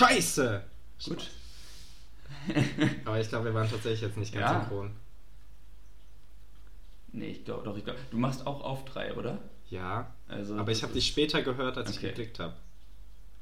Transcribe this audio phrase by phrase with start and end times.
[0.00, 0.62] Scheiße!
[1.04, 1.28] Gut.
[3.04, 4.60] Aber ich glaube, wir waren tatsächlich jetzt nicht ganz Ja.
[4.60, 4.92] synchron.
[7.12, 7.98] Nee, ich glaube doch, ich glaube.
[8.10, 9.38] Du machst auch auf drei, oder?
[9.68, 12.08] Ja, Also, aber ich habe dich später gehört, als ich Okay.
[12.08, 12.54] geklickt habe.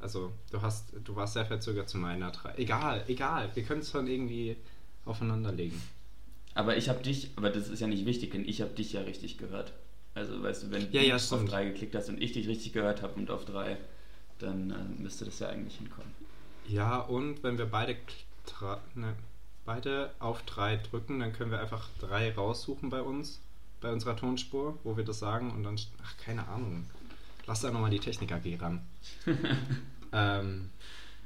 [0.01, 2.55] Also, du hast, du warst sehr verzögert zu meiner drei.
[2.57, 3.51] Egal, egal.
[3.55, 4.57] Wir können es dann irgendwie
[5.05, 5.81] aufeinander legen.
[6.55, 9.03] Aber ich habe dich, aber das ist ja nicht wichtig, denn ich habe dich ja
[9.03, 9.73] richtig gehört.
[10.15, 11.53] Also, weißt du, wenn Ja, du ja, auf stimmt.
[11.53, 13.77] drei geklickt hast und ich dich richtig gehört habe und auf drei,
[14.41, 16.13] dann äh, müsste das ja eigentlich hinkommen.
[16.69, 17.97] Ja, und wenn wir beide,
[18.95, 19.15] ne,
[19.65, 23.41] beide auf drei drücken, dann können wir einfach drei raussuchen bei uns,
[23.81, 26.85] bei unserer Tonspur, wo wir das sagen und dann, ach, keine Ahnung.
[27.47, 28.83] Lass da nochmal die Technik AG ran.
[30.13, 30.69] ähm,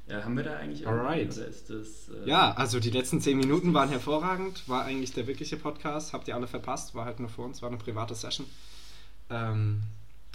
[0.07, 1.35] Ja, haben wir da eigentlich Alright.
[1.35, 2.09] Ist das.
[2.09, 6.29] Äh, ja, also die letzten zehn Minuten waren hervorragend, war eigentlich der wirkliche Podcast, habt
[6.29, 8.45] ihr alle verpasst, war halt nur für uns, war eine private Session.
[9.29, 9.83] Ähm,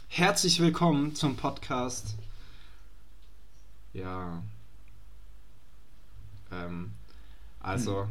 [0.08, 2.16] herzlich willkommen zum Podcast.
[3.94, 4.42] Ja.
[6.52, 6.92] Ähm,
[7.60, 8.08] also,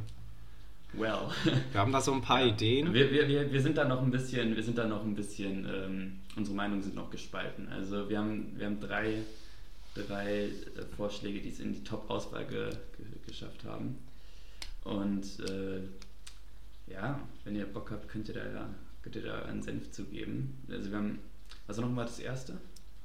[0.93, 1.29] Well.
[1.71, 2.47] wir haben da so ein paar Ja.
[2.47, 2.93] Ideen.
[2.93, 5.65] Wir, wir, wir, wir sind da noch ein bisschen, wir sind da noch ein bisschen,
[5.65, 7.67] ähm, unsere Meinungen sind noch gespalten.
[7.69, 9.21] Also wir haben, wir haben drei,
[9.95, 10.51] drei äh,
[10.95, 13.97] Vorschläge, die es in die Top-Auswahl ge, ge, geschafft haben.
[14.83, 15.81] Und äh,
[16.91, 18.69] ja, wenn ihr Bock habt, könnt ihr da,
[19.03, 20.57] könnt ihr da einen Senf zugeben.
[20.71, 21.19] Also wir haben,
[21.67, 22.57] war nochmal das erste?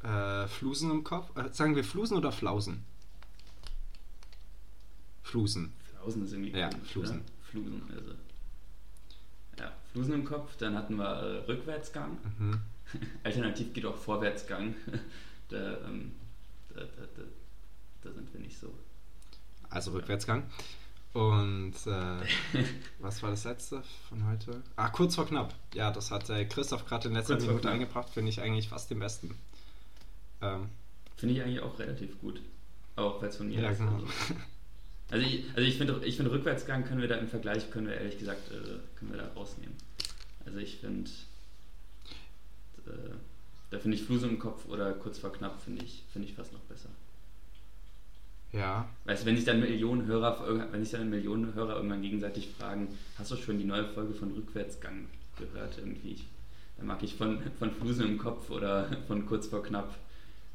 [0.05, 1.36] Äh, Flusen im Kopf.
[1.36, 2.84] Äh, sagen wir Flusen oder Flausen?
[5.33, 5.72] Flusen.
[5.91, 7.16] Flausen ist irgendwie Ja, komisch, Flusen.
[7.16, 7.25] Oder?
[7.42, 8.11] Flusen, also.
[9.58, 12.19] Ja, Flusen im Kopf, dann hatten wir äh, Rückwärtsgang.
[12.39, 12.61] Mhm.
[13.24, 14.74] Alternativ geht auch Vorwärtsgang.
[15.48, 16.12] da, ähm,
[16.74, 17.22] da, da,
[18.02, 18.74] da, sind wir nicht so.
[19.70, 20.44] Also Rückwärtsgang.
[21.14, 22.27] Und äh,
[22.98, 24.62] was war das letzte von heute?
[24.77, 25.55] Ah, kurz vor knapp.
[25.72, 28.91] Ja, das hat äh, Christoph gerade in letzter Kurz Minute eingebracht, finde ich eigentlich fast
[28.91, 29.34] den besten.
[30.42, 30.69] Ähm,
[31.17, 32.42] Finde ich eigentlich auch relativ gut.
[32.96, 33.78] Auch weil es von mir ja, ist.
[33.78, 33.94] genau.
[33.94, 34.06] Also,
[35.12, 37.94] also ich, also ich finde ich finde Rückwärtsgang können wir da im Vergleich, können wir
[37.94, 39.77] ehrlich gesagt, äh, können wir da rausnehmen.
[40.46, 41.10] Also ich finde,
[42.86, 43.11] äh,
[43.68, 46.55] da finde ich Fluse im Kopf oder kurz vor knapp finde ich, finde ich fast
[46.55, 46.89] noch besser.
[48.52, 52.48] Ja, Weißt du, wenn sich dann Millionen Hörer, wenn sich dann Millionen Hörer irgendwann gegenseitig
[52.48, 55.08] fragen, hast du schon die neue Folge von Rückwärtsgang
[55.39, 56.23] gehört irgendwie?
[56.79, 59.94] Da mag ich von, von Fluse im Kopf oder von kurz vor knapp,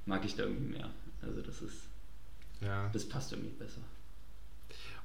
[0.08, 0.90] mag ich da irgendwie mehr.
[1.22, 1.78] Also das ist,
[2.62, 2.90] ja.
[2.92, 3.82] das passt irgendwie besser.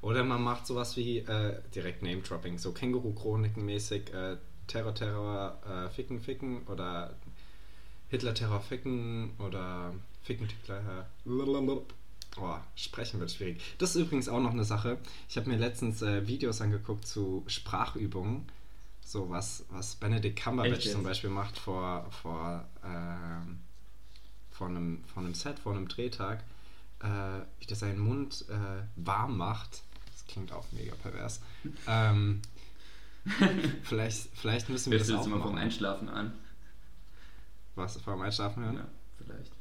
[0.03, 4.37] Oder man macht sowas wie äh, direkt Name-Dropping, so Känguru-Chroniken-mäßig, äh,
[4.67, 7.15] Terror, Terror, äh, Ficken, Ficken oder
[8.09, 11.07] Hitler-Terror, Ficken oder Ficken, Hitler,
[12.41, 13.61] Oh, sprechen wird schwierig.
[13.79, 14.99] Das ist übrigens auch noch eine Sache.
[15.29, 18.47] Ich habe mir letztens äh, Videos angeguckt zu Sprachübungen.
[19.05, 23.61] So was, was Benedict Cumberbatch zum Beispiel macht vor, vor, ähm,
[24.51, 26.43] vor, einem, vor einem Set, vor einem Drehtag.
[27.01, 29.83] Äh, wie der seinen Mund äh, warm macht.
[30.33, 31.41] Klingt auch mega pervers.
[31.87, 32.41] Ähm,
[33.83, 35.65] vielleicht, vielleicht müssen wir Hörst das du auch jetzt immer vom machen.
[35.65, 36.33] Einschlafen an?
[37.75, 38.77] Was, vor dem Einschlafen hören?
[38.77, 38.89] Ja,
[39.19, 39.53] vielleicht.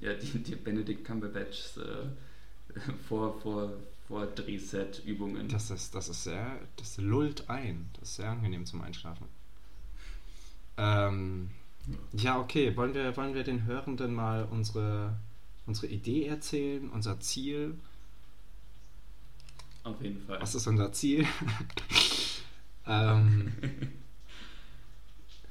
[0.00, 3.74] Ja, die, die Benedict Cumberbatchs äh, vor, vor,
[4.08, 5.48] vor Drehset-Übungen.
[5.48, 7.88] Das ist, das ist sehr, das lullt ein.
[7.92, 9.26] Das ist sehr angenehm zum Einschlafen.
[10.76, 11.50] Ähm,
[12.12, 12.76] ja, okay.
[12.76, 15.16] Wollen wir, wollen wir den Hörenden mal unsere,
[15.66, 17.78] unsere Idee erzählen, unser Ziel?
[19.84, 20.40] Auf jeden Fall.
[20.40, 21.26] Was ist unser Ziel?
[22.86, 23.52] ähm,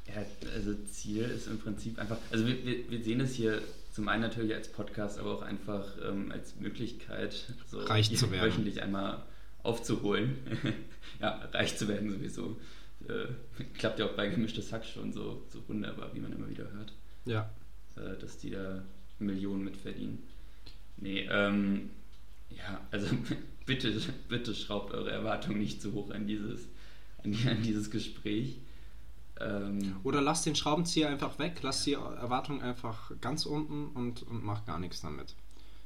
[0.07, 3.61] Ja, also Ziel ist im Prinzip einfach, also wir, wir, wir sehen es hier
[3.91, 8.45] zum einen natürlich als Podcast, aber auch einfach ähm, als Möglichkeit, so Reich zu werden.
[8.45, 9.23] wöchentlich einmal
[9.63, 10.37] aufzuholen.
[11.19, 12.57] ja, reich zu werden sowieso.
[13.07, 13.27] Äh,
[13.77, 16.93] klappt ja auch bei gemischtes Hack schon so, so wunderbar, wie man immer wieder hört,
[17.25, 17.49] ja.
[17.95, 18.83] äh, dass die da
[19.19, 20.23] Millionen mit verdienen.
[20.97, 21.89] Nee, ähm,
[22.49, 23.07] ja, also
[23.67, 26.61] bitte, bitte schraubt eure Erwartungen nicht zu hoch an dieses,
[27.23, 28.57] an, an dieses Gespräch.
[29.39, 34.43] Ähm, Oder lasst den Schraubenzieher einfach weg, lasst die Erwartung einfach ganz unten und, und
[34.43, 35.35] macht gar nichts damit.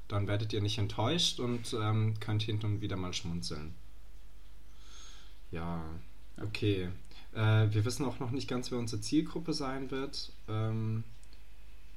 [0.08, 3.74] Dann werdet ihr nicht enttäuscht und ähm, könnt hin und wieder mal schmunzeln.
[5.52, 5.84] Ja,
[6.42, 6.90] okay.
[7.34, 10.32] Äh, wir wissen auch noch nicht ganz, wer unsere Zielgruppe sein wird.
[10.48, 11.04] Ähm,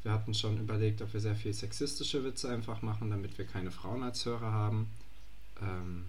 [0.02, 3.70] wir hatten schon überlegt, ob wir sehr viel sexistische Witze einfach machen, damit wir keine
[3.70, 4.88] Frauen als Hörer haben.
[5.64, 6.04] Ähm,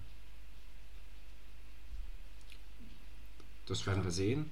[3.67, 4.51] das werden wir sehen.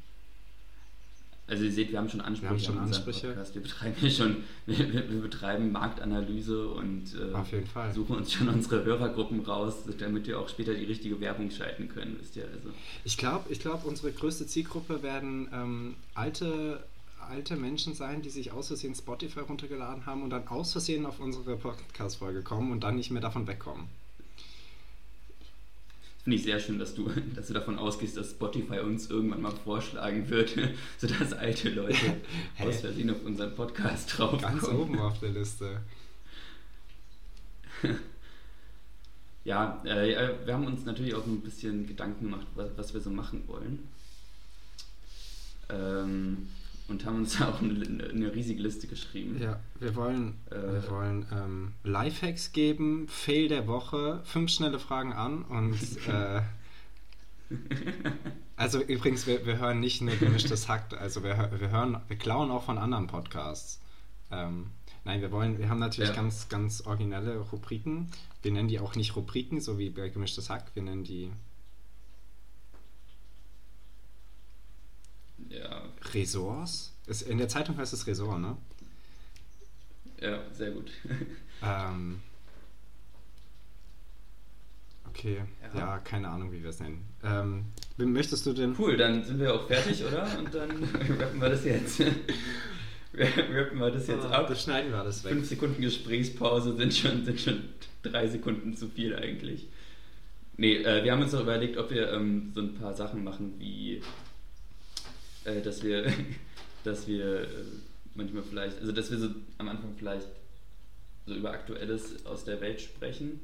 [1.46, 2.52] Also ihr seht, wir haben schon Ansprüche.
[2.52, 3.36] Wir haben schon Ansprüche.
[3.54, 8.86] Wir betreiben hier schon, wir, wir, wir betreiben Marktanalyse und äh, suchen uns schon unsere
[8.86, 12.70] Hörergruppen raus, damit wir auch später die richtige Werbung schalten können, wisst ihr also.
[13.04, 16.82] Ich glaube, ich glaub, unsere größte Zielgruppe werden ähm, alte,
[17.30, 21.20] alte Menschen sein, die sich aus Versehen Spotify runtergeladen haben und dann aus Versehen auf
[21.20, 23.90] unsere Podcast-Folge kommen und dann nicht mehr davon wegkommen.
[26.24, 29.52] Finde ich sehr schön, dass du, dass du davon ausgehst, dass Spotify uns irgendwann mal
[29.52, 30.56] vorschlagen wird,
[30.98, 31.96] sodass alte Leute
[32.56, 32.68] hey.
[32.68, 35.82] aus Versehen auf unseren Podcast drauf Ganz oben auf der Liste.
[39.44, 43.10] ja, äh, wir haben uns natürlich auch ein bisschen Gedanken gemacht, was, was wir so
[43.10, 43.80] machen wollen.
[45.70, 46.48] Ähm,
[46.88, 49.38] und haben uns auch eine, eine, riesige Liste geschrieben.
[49.42, 55.14] Ja, wir wollen, äh, wir wollen ähm, Lifehacks geben, Fail der Woche, fünf schnelle Fragen
[55.14, 55.78] an und
[56.08, 56.42] äh,
[58.56, 62.52] also übrigens, wir, wir hören nicht nur gemischtes Hack, also wir, wir hören, wir klauen
[62.52, 63.80] auch von anderen Podcasts.
[64.32, 64.68] Ähm,
[65.06, 66.16] nein, wir wollen, wir haben natürlich ja.
[66.16, 68.10] ganz, ganz originelle Rubriken.
[68.42, 71.32] Wir nennen die auch nicht Rubriken, so wie bei gemischtes Hack, wir nennen die
[75.50, 75.84] Ja.
[76.14, 76.94] Ressorts?
[77.08, 78.58] Ist, in der Zeitung heißt es Ressort, ne?
[80.22, 80.90] Ja, sehr gut.
[81.64, 82.22] ähm,
[85.10, 85.42] okay,
[85.74, 85.80] ja.
[85.80, 85.98] ja.
[86.00, 87.06] keine Ahnung, wie wir es nennen.
[87.24, 87.66] Ähm,
[87.98, 88.76] möchtest du denn.
[88.78, 90.28] Cool, dann sind wir auch fertig, oder?
[90.40, 90.72] Und dann
[91.20, 92.00] rappen wir das jetzt.
[93.14, 94.48] rappen wir das jetzt oh, ab.
[94.48, 95.34] Das schneiden wir alles weg.
[95.34, 97.64] Fünf Sekunden Gesprächspause sind schon, sind schon
[98.02, 99.68] drei Sekunden zu viel eigentlich.
[100.56, 103.56] Nee, äh, wir haben uns noch überlegt, ob wir ähm, so ein paar Sachen machen
[103.58, 104.02] wie
[105.46, 106.12] äh, dass wir,
[106.84, 107.48] dass wir äh,
[108.16, 110.28] manchmal vielleicht, also dass wir so am Anfang vielleicht
[111.26, 113.40] so über Aktuelles aus der Welt sprechen.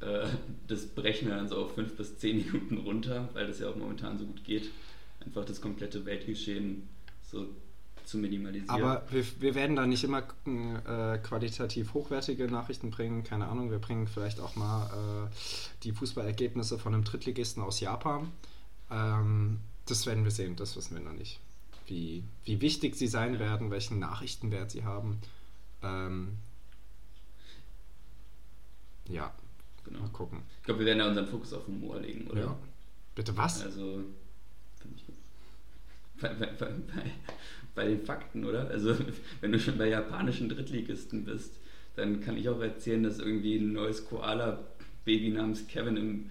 [0.00, 0.26] Äh,
[0.68, 3.76] das brechen wir dann so auf fünf bis zehn Minuten runter, weil das ja auch
[3.76, 4.70] momentan so gut geht.
[5.24, 6.88] Einfach das komplette Weltgeschehen
[7.22, 7.46] so
[8.04, 8.70] zu minimalisieren.
[8.70, 13.24] Aber wir, wir werden da nicht immer äh, qualitativ hochwertige Nachrichten bringen.
[13.24, 15.30] Keine Ahnung, wir bringen vielleicht auch mal äh,
[15.82, 18.30] die Fußballergebnisse von einem Drittligisten aus Japan.
[18.90, 21.40] Ähm, das werden wir sehen, das wissen wir noch nicht.
[21.86, 25.18] Wie, wie wichtig sie sein werden, welchen Nachrichtenwert sie haben.
[25.82, 26.36] Ähm,
[29.08, 29.32] ja,
[29.84, 30.00] genau.
[30.00, 30.42] Mal gucken.
[30.58, 32.40] Ich glaube, wir werden ja unseren Fokus auf Humor legen, oder?
[32.40, 32.58] Ja.
[33.14, 33.62] Bitte was?
[33.62, 34.04] Also,
[36.20, 36.72] bei, bei, bei,
[37.74, 38.68] bei, den Fakten, oder?
[38.68, 38.96] Also,
[39.40, 41.52] wenn du schon bei japanischen Drittligisten bist,
[41.94, 46.30] dann kann ich auch erzählen, dass irgendwie ein neues Koala-Baby namens Kevin im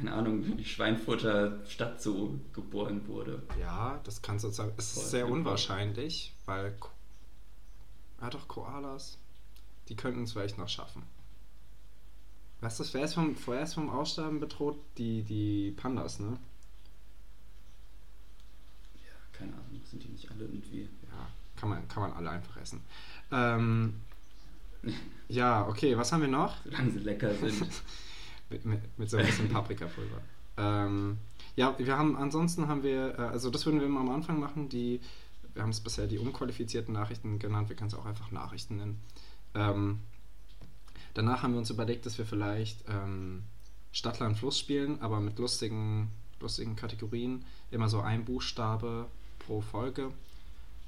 [0.00, 3.42] keine Ahnung, Schweinfurter Stadt so geboren wurde.
[3.60, 4.72] Ja, das kann sozusagen.
[4.78, 6.74] Es ist sehr unwahrscheinlich, weil.
[8.18, 9.18] Ah, doch, Koalas.
[9.88, 11.02] Die könnten es vielleicht noch schaffen.
[12.60, 12.94] Was ist das?
[12.94, 14.78] Wer ist vom, vorher ist vom Aussterben bedroht?
[14.96, 16.38] Die, die Pandas, ne?
[18.94, 19.82] Ja, keine Ahnung.
[19.84, 20.88] Sind die nicht alle irgendwie?
[21.10, 22.80] Ja, kann man, kann man alle einfach essen.
[23.32, 24.00] Ähm,
[25.28, 26.56] ja, okay, was haben wir noch?
[26.64, 27.70] Solange sie lecker sind.
[28.50, 30.20] Mit, so ein bisschen Paprikapulver.
[30.56, 31.18] ähm,
[31.56, 34.68] ja, wir haben, ansonsten haben wir, äh, also das würden wir immer am Anfang machen,
[34.68, 35.00] die,
[35.54, 39.00] wir haben es bisher die unqualifizierten Nachrichten genannt, wir können es auch einfach Nachrichten nennen.
[39.54, 40.00] Ähm,
[41.14, 43.42] danach haben wir uns überlegt, dass wir vielleicht ähm,
[43.92, 46.10] Stadtland Fluss spielen, aber mit lustigen,
[46.40, 49.06] lustigen Kategorien, immer so ein Buchstabe
[49.38, 50.10] pro Folge.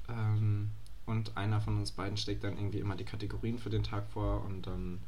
[0.08, 0.70] Ähm,
[1.04, 4.44] und einer von uns beiden schlägt dann irgendwie immer die Kategorien für den Tag vor
[4.44, 5.00] und dann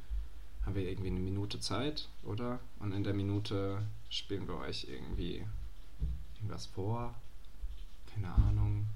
[0.64, 2.60] haben wir irgendwie eine Minute Zeit, oder?
[2.80, 5.44] Und in der Minute spielen wir euch irgendwie
[6.36, 7.14] irgendwas vor.
[8.12, 8.86] Keine Ahnung.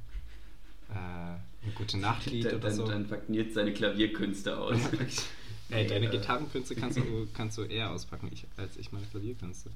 [0.90, 2.86] Äh, ein gute Nachtlied dann, oder so.
[2.86, 4.78] Dann verkniert seine Klavierkünste aus.
[5.70, 9.70] Ey, deine Gitarrenkünste kannst du, kannst du eher auspacken ich, als ich meine Klavierkünste.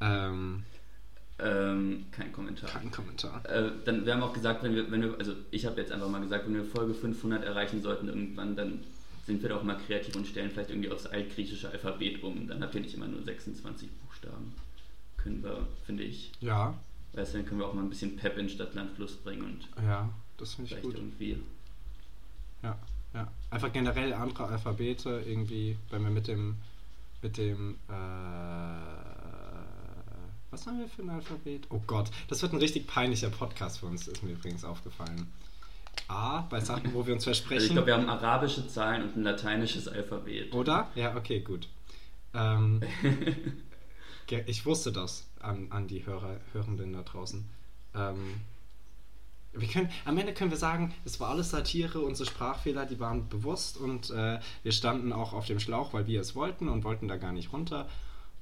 [0.00, 0.62] Ähm,
[1.38, 2.70] ähm, kein Kommentar.
[2.70, 3.44] Kein Kommentar.
[3.44, 6.08] Äh, dann, wir haben auch gesagt, wenn wir, wenn wir also ich habe jetzt einfach
[6.08, 8.84] mal gesagt, wenn wir Folge 500 erreichen sollten irgendwann, dann
[9.24, 12.48] sind wir doch mal kreativ und stellen vielleicht irgendwie aufs altgriechische Alphabet um.
[12.48, 14.52] Dann habt ihr nicht immer nur 26 Buchstaben.
[15.16, 16.32] Können wir, finde ich.
[16.40, 16.74] Ja.
[17.12, 19.42] Weißt du, dann können wir auch mal ein bisschen Pep in Stadt, Land, Fluss bringen
[19.42, 19.68] und.
[19.84, 20.94] Ja, das finde ich gut.
[20.94, 21.38] irgendwie.
[22.62, 22.76] Ja,
[23.14, 23.28] ja.
[23.50, 26.56] Einfach generell andere Alphabete irgendwie, wenn wir mit dem.
[27.20, 27.76] mit dem.
[27.88, 27.92] Äh,
[30.50, 31.66] was haben wir für ein Alphabet?
[31.70, 35.32] Oh Gott, das wird ein richtig peinlicher Podcast für uns, ist mir übrigens aufgefallen.
[36.12, 37.54] A bei Sachen, wo wir uns versprechen.
[37.54, 40.54] Also ich glaube, wir haben arabische Zahlen und ein lateinisches Alphabet.
[40.54, 40.88] Oder?
[40.94, 41.68] Ja, okay, gut.
[42.34, 42.82] Ähm,
[44.46, 47.44] ich wusste das an, an die Hörer, Hörenden da draußen.
[47.94, 48.40] Ähm,
[49.54, 53.28] wir können, am Ende können wir sagen, es war alles Satire, unsere Sprachfehler, die waren
[53.28, 57.06] bewusst und äh, wir standen auch auf dem Schlauch, weil wir es wollten und wollten
[57.06, 57.88] da gar nicht runter.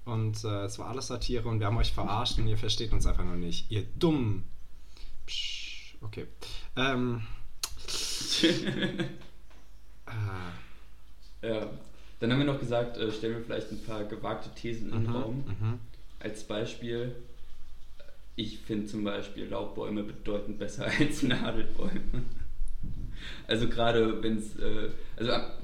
[0.05, 3.07] Und äh, es war alles Satire und wir haben euch verarscht und ihr versteht uns
[3.07, 3.71] einfach noch nicht.
[3.71, 4.45] Ihr dumm.
[5.27, 6.27] Psch, okay.
[6.77, 7.23] Ähm,
[10.07, 10.53] ah.
[11.43, 11.71] Ja.
[12.21, 15.11] Dann haben wir noch gesagt, äh, stellen wir vielleicht ein paar gewagte Thesen in den
[15.11, 15.37] mhm, Raum.
[15.47, 15.79] Mhm.
[16.19, 17.17] Als Beispiel,
[18.37, 22.23] ich finde zum Beispiel Laubbäume bedeutend besser als Nadelbäume.
[23.47, 25.63] Also gerade wenn es, äh, also ab,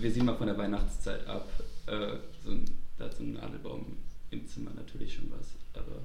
[0.00, 1.48] wir sehen mal von der Weihnachtszeit ab,
[1.86, 2.64] äh, so ein,
[2.96, 3.96] da hat so ein Nadelbaum
[4.30, 6.02] im Zimmer natürlich schon was, aber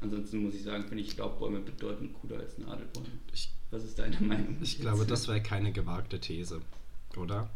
[0.00, 3.06] ansonsten muss ich sagen, finde ich Laubbäume bedeutend cooler als Nadelbäume.
[3.32, 4.58] Ich, Was ist deine Meinung?
[4.60, 6.60] ich glaube, das wäre keine gewagte These,
[7.16, 7.48] oder?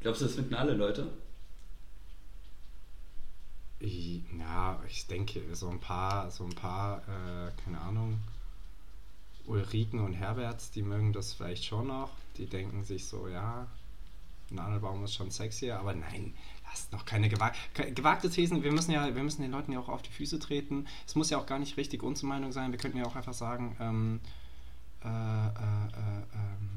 [0.00, 1.10] Glaubst du, das finden alle Leute?
[3.80, 8.18] Ja, ich denke, so ein paar, so ein paar, äh, keine Ahnung,
[9.46, 12.10] Ulriken und Herberts, die mögen das vielleicht schon noch.
[12.36, 13.66] Die denken sich so, ja,
[14.50, 16.34] Nadelbaum ist schon sexier, aber nein,
[16.70, 17.54] das ist noch keine gewag
[17.94, 18.62] gewagte Thesen.
[18.62, 20.86] Wir müssen ja, wir müssen den Leuten ja auch auf die Füße treten.
[21.06, 22.72] Es muss ja auch gar nicht richtig unsere Meinung sein.
[22.72, 24.20] Wir könnten ja auch einfach sagen, ähm,
[25.04, 26.68] äh, äh, äh, ähm,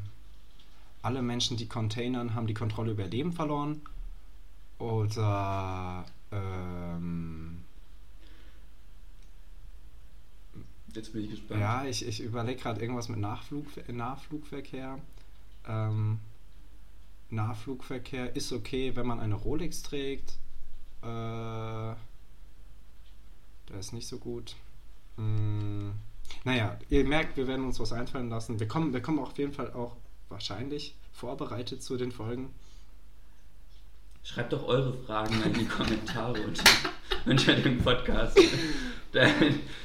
[1.01, 3.81] alle Menschen, die containern, haben die Kontrolle über ihr Leben verloren.
[4.77, 7.63] Oder ähm,
[10.93, 11.61] Jetzt bin ich gespannt.
[11.61, 14.99] ja, ich, ich überlege gerade irgendwas mit Nachflug, Nahflugverkehr.
[15.67, 16.19] Ähm,
[17.31, 20.37] Nahflugverkehr ist okay, wenn man eine Rolex trägt.
[21.01, 21.97] Äh, der
[23.79, 24.55] ist nicht so gut.
[25.17, 25.93] Hm,
[26.43, 28.59] naja, ihr merkt, wir werden uns was einfallen lassen.
[28.59, 29.95] Wir kommen, wir kommen auf jeden Fall auch
[30.29, 32.53] wahrscheinlich vorbereitet zu den Folgen.
[34.23, 36.63] Schreibt doch eure Fragen in die Kommentare unter,
[37.25, 38.39] unter dem Podcast.
[39.13, 39.27] Da,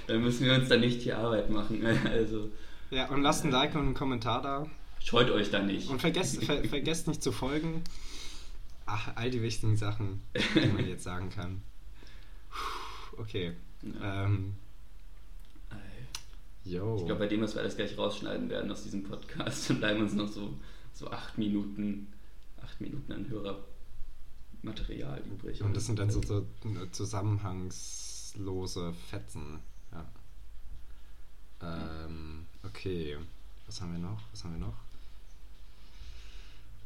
[0.07, 1.85] da müssen wir uns dann nicht die Arbeit machen.
[2.09, 2.49] Also
[2.91, 4.67] Ja, und lasst ein Like und einen Kommentar da.
[5.01, 5.89] Scheut euch da nicht.
[5.89, 7.83] Und vergesst, ver, vergesst nicht zu folgen.
[8.87, 10.23] Ach, all die wichtigen Sachen,
[10.55, 11.63] die man jetzt sagen kann.
[13.17, 13.53] Okay.
[13.83, 14.25] Ja.
[14.25, 14.55] Ähm,
[16.65, 16.97] yo.
[16.99, 20.03] Ich glaube, bei dem, was wir alles gleich rausschneiden werden aus diesem Podcast, dann bleiben
[20.03, 20.55] uns noch so,
[20.93, 22.13] so acht Minuten,
[22.63, 23.29] acht Minuten an
[24.63, 25.63] Hörermaterial übrig.
[25.63, 26.47] Und das sind dann so, so
[26.93, 29.61] zusammenhangslose Fetzen.
[29.93, 30.07] Ja.
[31.63, 33.17] Ähm, okay.
[33.67, 34.23] Was haben wir noch?
[34.31, 34.77] Was haben wir noch?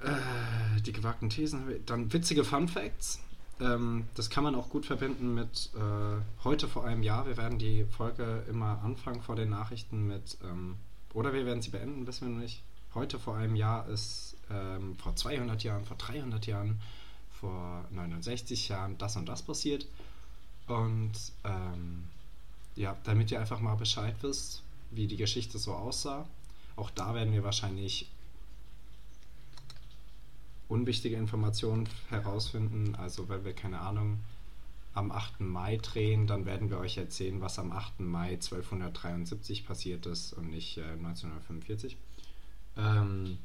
[0.03, 1.65] Äh, die gewagten Thesen.
[1.87, 3.21] Dann witzige Fun Facts.
[3.61, 7.27] Ähm, das kann man auch gut verbinden mit äh, heute vor einem Jahr.
[7.27, 10.77] Wir werden die Folge immer anfangen vor den Nachrichten mit, ähm,
[11.13, 12.63] oder wir werden sie beenden, wissen wir noch nicht.
[12.95, 16.81] Heute vor einem Jahr ist ähm, vor 200 Jahren, vor 300 Jahren,
[17.39, 19.87] vor 69 Jahren das und das passiert.
[20.67, 21.13] Und
[21.45, 22.05] ähm,
[22.75, 26.27] ja, damit ihr einfach mal Bescheid wisst, wie die Geschichte so aussah.
[26.77, 28.09] Auch da werden wir wahrscheinlich
[30.71, 32.95] unwichtige Informationen herausfinden.
[32.97, 34.21] Also wenn wir keine Ahnung
[34.95, 35.41] am 8.
[35.41, 38.01] Mai drehen, dann werden wir euch erzählen, was am 8.
[38.01, 41.97] Mai 1273 passiert ist und nicht äh, 1945.
[42.77, 43.39] Ähm,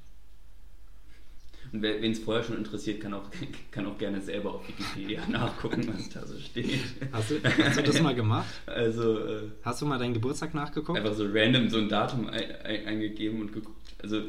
[1.72, 3.30] Und wer es vorher schon interessiert, kann auch,
[3.72, 6.80] kann auch gerne selber auf Wikipedia nachgucken, was da so steht.
[7.12, 8.46] hast, du, hast du das mal gemacht?
[8.68, 10.98] Also äh, Hast du mal deinen Geburtstag nachgeguckt?
[11.00, 13.78] einfach so random so ein Datum ein, ein, eingegeben und geguckt.
[14.02, 14.24] Also,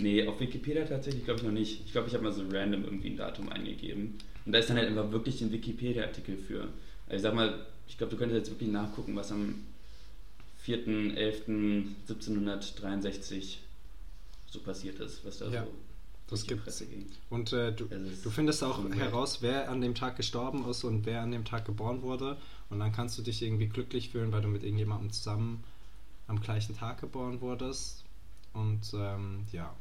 [0.00, 1.82] nee, auf Wikipedia tatsächlich glaube ich noch nicht.
[1.86, 4.14] Ich glaube, ich habe mal so random irgendwie ein Datum eingegeben.
[4.44, 6.62] Und da ist dann halt einfach wirklich ein Wikipedia-Artikel für.
[7.06, 9.54] Also ich sag mal, ich glaube, du könntest jetzt wirklich nachgucken, was am
[10.66, 13.56] 4.11.1763
[14.50, 15.70] so passiert ist, was da Ja, so
[16.28, 16.64] das die gibt's.
[16.64, 17.06] Presse ging.
[17.30, 21.06] Und äh, du, ist du findest auch heraus, wer an dem Tag gestorben ist und
[21.06, 22.36] wer an dem Tag geboren wurde.
[22.70, 25.64] Und dann kannst du dich irgendwie glücklich fühlen, weil du mit irgendjemandem zusammen
[26.26, 28.04] am gleichen Tag geboren wurdest.
[28.58, 29.72] Und ähm, ja,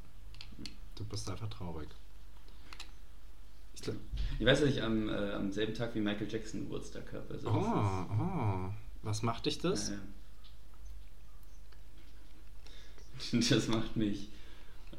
[0.95, 1.89] du bist einfach traurig.
[3.73, 3.95] Ich glaub,
[4.39, 7.33] Ich weiß, dass ich am, äh, am selben Tag wie Michael Jackson Geburtstag habe.
[7.33, 8.69] Also oh, oh,
[9.01, 9.89] was macht dich das?
[9.89, 9.95] Ja.
[13.49, 14.29] Das macht mich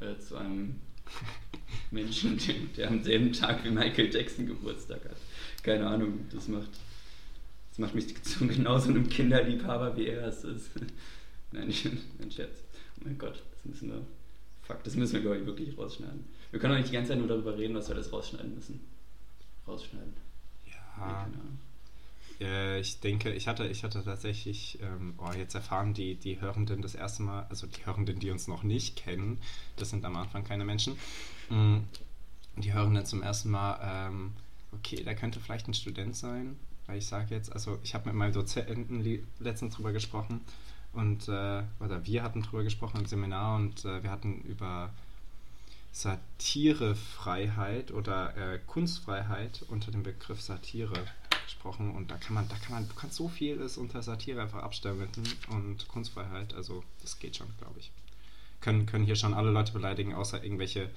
[0.01, 0.81] äh, zu einem
[1.91, 2.37] Menschen,
[2.75, 5.15] der, am selben Tag wie Michael Jackson Geburtstag hat.
[5.63, 6.69] Keine Ahnung, das macht,
[7.69, 10.71] das macht mich zu genau so einem Kinderliebhaber wie er es ist.
[11.53, 12.59] Nein, ich, ein Scherz.
[13.03, 14.01] Mein Gott, das müssen wir.
[14.63, 16.25] Fuck, das müssen wir, glaube ich, wirklich rausschneiden.
[16.51, 18.79] Wir können auch nicht die ganze Zeit nur darüber reden, was wir alles rausschneiden müssen.
[19.67, 20.13] Rausschneiden.
[20.65, 21.59] Nee, Ja, Ahnung.
[22.39, 26.81] Äh, ich denke, ich hatte, ich hatte tatsächlich, ähm, oh, jetzt erfahren die, die Hörenden
[26.81, 29.39] das erste Mal, also die Hörenden, die uns noch nicht kennen,
[29.75, 30.97] das sind am Anfang keine Menschen,
[31.49, 31.79] mm,
[32.57, 34.31] die Hörenden zum ersten Mal, ähm,
[34.71, 38.15] okay, da könnte vielleicht ein Student sein, weil ich sage jetzt, also ich habe mit
[38.15, 39.03] meinem Dozenten
[39.39, 40.41] letztens drüber gesprochen
[40.99, 44.93] und, äh, oder wir hatten drüber gesprochen im Seminar und äh, wir hatten über
[45.91, 51.05] Satirefreiheit oder äh, Kunstfreiheit unter dem Begriff Satire
[51.45, 54.61] gesprochen und da kann man, da kann man, du kannst so vieles unter Satire einfach
[54.61, 55.07] abstellen
[55.49, 57.89] und Kunstfreiheit, also das geht schon, glaube ich.
[58.61, 60.89] Können, können hier schon alle Leute beleidigen, außer irgendwelche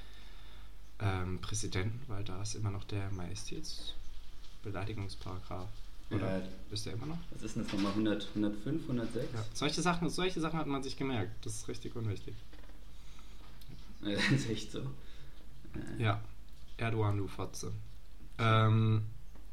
[0.99, 5.69] ähm, Präsidenten, weil da ist immer noch der Majestätsbeleidigungsparagraf.
[6.13, 6.43] Oder Ja.
[6.71, 7.19] ist der immer noch?
[7.31, 7.93] Was ist denn das nochmal?
[7.93, 9.29] 100, 105, 106?
[9.33, 9.45] Ja.
[9.55, 11.45] Solche, Sachen, solche Sachen hat man sich gemerkt.
[11.45, 12.35] Das ist richtig unwichtig.
[14.03, 14.11] Ja.
[14.15, 14.83] Das ist echt so.
[15.97, 16.21] Ja,
[16.77, 17.73] Erdogan, du Fotze.
[18.39, 19.03] Ähm,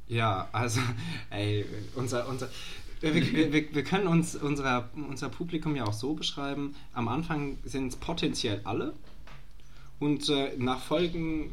[0.08, 0.82] ja, also,
[1.30, 2.50] ey, unser, unser,
[3.00, 6.76] wir, wir, wir, können uns unser, unser Publikum ja auch so beschreiben.
[6.94, 8.94] Am Anfang sind es potenziell alle.
[10.00, 11.52] Und äh, nach Folgen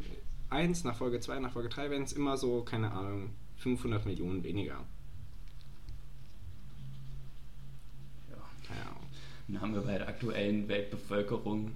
[0.49, 4.43] 1, nach Folge 2, nach Folge 3 werden es immer so, keine Ahnung, 500 Millionen
[4.43, 4.83] weniger.
[8.29, 8.37] Ja.
[8.67, 9.05] Keine Ahnung.
[9.47, 11.71] Dann haben wir bei der aktuellen Weltbevölkerung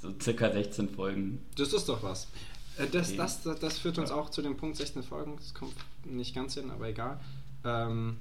[0.00, 1.40] so circa 16 Folgen.
[1.56, 2.28] Das ist doch was.
[2.78, 3.16] Äh, Das, Okay.
[3.16, 5.36] das, das, das führt uns auch zu dem Punkt 16 Folgen.
[5.36, 7.20] Das kommt nicht ganz hin, aber egal.
[7.64, 8.16] Ähm,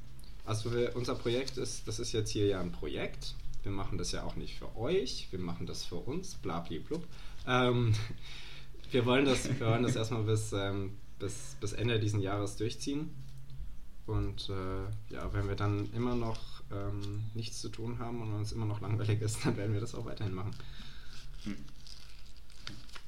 [0.45, 3.35] also wir, unser Projekt ist, das ist jetzt hier ja ein Projekt.
[3.63, 7.05] Wir machen das ja auch nicht für euch, wir machen das für uns, blablablub.
[7.45, 7.93] Ähm,
[8.91, 13.09] wir wollen das, wir wollen das erstmal bis, ähm, bis, bis Ende dieses Jahres durchziehen.
[14.07, 16.39] Und äh, ja, wenn wir dann immer noch
[16.71, 19.95] ähm, nichts zu tun haben und uns immer noch langweilig ist, dann werden wir das
[19.95, 20.51] auch weiterhin machen.
[21.43, 21.55] Hm.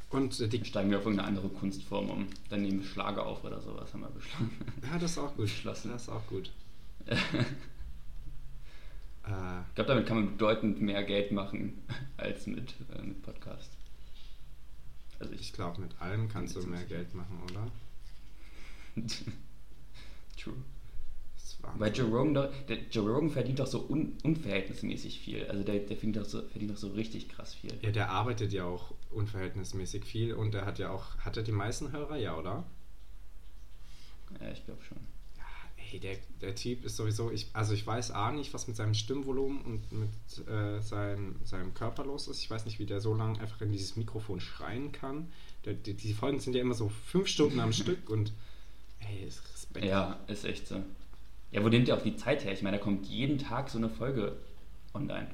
[0.10, 2.28] Und äh, die Dann steigen wir auf irgendeine andere Kunstform um.
[2.50, 4.52] Dann nehmen wir Schlager auf oder sowas, haben wir beschlossen.
[4.84, 5.46] Ja, das ist auch gut.
[5.46, 5.92] Beschlossen.
[5.92, 6.52] Das ist auch gut.
[7.08, 7.18] ich
[9.24, 11.84] Äh, glaube, damit kann man bedeutend mehr Geld machen
[12.18, 13.72] als mit, äh, mit Podcast.
[15.20, 17.72] Also ich ich glaube, mit allem kannst du mehr Geld machen, oder?
[20.38, 20.56] True.
[21.78, 25.46] Weil Joe Rogan, doch, der Joe Rogan verdient doch so un, unverhältnismäßig viel.
[25.46, 27.74] Also der, der verdient, doch so, verdient doch so richtig krass viel.
[27.82, 31.52] Ja, der arbeitet ja auch unverhältnismäßig viel und der hat ja auch, hat er die
[31.52, 32.64] meisten Hörer, ja, oder?
[34.40, 34.98] Ja, ich glaube schon.
[35.38, 35.44] Ja,
[35.92, 38.94] ey, der, der Typ ist sowieso, ich, also ich weiß A nicht, was mit seinem
[38.94, 42.42] Stimmvolumen und mit äh, sein, seinem Körper los ist.
[42.42, 45.32] Ich weiß nicht, wie der so lange einfach in dieses Mikrofon schreien kann.
[45.66, 48.32] Der, die, die Folgen sind ja immer so fünf Stunden am Stück und
[49.00, 49.86] ey, ist Respekt.
[49.86, 50.84] Ja, ist echt so.
[51.52, 52.54] Ja, wo nimmt der auch die Zeit her?
[52.54, 54.38] Ich meine, da kommt jeden Tag so eine Folge
[54.94, 55.28] online.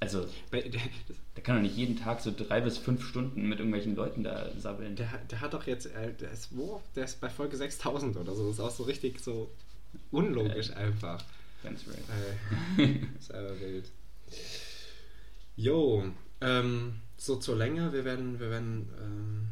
[0.00, 4.22] Also, Der, kann doch nicht jeden Tag so drei bis fünf Stunden mit irgendwelchen Leuten
[4.22, 4.94] da sabbeln.
[4.96, 6.80] der, hat- der hat doch jetzt, äh, der ist wo?
[6.94, 8.48] Der ist bei Folge 6000 oder so.
[8.50, 9.50] Ist auch so richtig so
[10.12, 11.22] unlogisch einfach.
[11.64, 12.78] Ganz right.
[12.78, 13.90] Äh, ist aber wild.
[15.56, 16.04] Jo,
[16.40, 19.48] ähm, so zur Länge, wir werden, wir werden, ähm,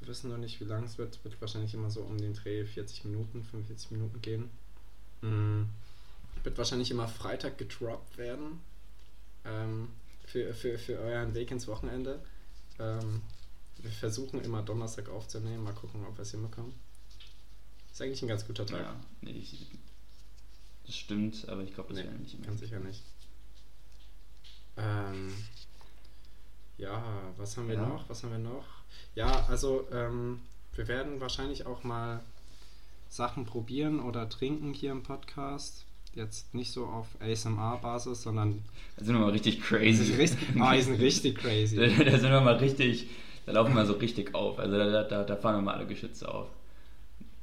[0.00, 1.22] wir wissen noch nicht, wie lang es wird.
[1.24, 4.48] Wird wahrscheinlich immer so um den Dreh 40 Minuten, 45 Minuten gehen.
[5.22, 5.64] Mm,
[6.42, 8.60] wird wahrscheinlich immer Freitag gedroppt werden.
[9.44, 9.88] Ähm,
[10.26, 12.22] für, für, für euren Weg ins Wochenende.
[12.78, 13.22] Ähm,
[13.78, 15.64] wir versuchen immer Donnerstag aufzunehmen.
[15.64, 16.72] Mal gucken, ob wir es hinbekommen.
[17.92, 18.80] Ist eigentlich ein ganz guter Tag.
[18.80, 19.66] Ja, nee, ich,
[20.86, 22.46] das stimmt, aber ich glaube, das Nee, wäre nicht immer.
[22.46, 23.02] ganz sicher nicht.
[24.76, 25.34] Ähm,
[26.78, 27.02] ja,
[27.36, 27.86] was haben wir Ja.
[27.86, 28.08] noch?
[28.08, 28.64] Was haben wir noch?
[29.14, 30.40] Ja, also ähm,
[30.74, 32.22] wir werden wahrscheinlich auch mal
[33.10, 35.84] Sachen probieren oder trinken hier im Podcast.
[36.14, 38.62] Jetzt nicht so auf ASMR-Basis, sondern
[38.96, 40.14] Da sind wir mal richtig crazy.
[40.18, 41.76] richtig, oh, die sind richtig da, crazy.
[41.76, 43.08] da sind wir mal richtig,
[43.46, 44.58] da laufen wir so richtig auf.
[44.58, 46.48] Also da, da, da fahren wir mal alle Geschütze auf.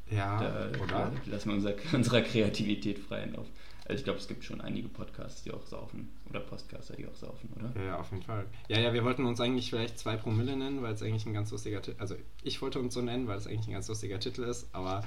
[0.10, 1.12] Ja, Da, oder?
[1.26, 3.48] da lassen wir unser, unserer Kreativität freien Lauf.
[3.86, 6.10] Also ich glaube, es gibt schon einige Podcasts, die auch saufen.
[6.30, 7.72] Oder Podcaster, die auch saufen, oder?
[7.82, 8.46] Ja, ja, auf jeden Fall.
[8.68, 11.52] Ja, ja, wir wollten uns eigentlich vielleicht 2 Promille nennen, weil es eigentlich ein ganz
[11.52, 14.44] lustiger Titel Also ich wollte uns so nennen, weil es eigentlich ein ganz lustiger Titel
[14.44, 15.06] ist, aber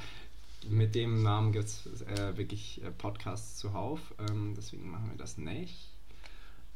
[0.69, 4.01] mit dem Namen gibt es äh, wirklich äh, Podcasts zuhauf.
[4.29, 5.89] Ähm, deswegen machen wir das nicht.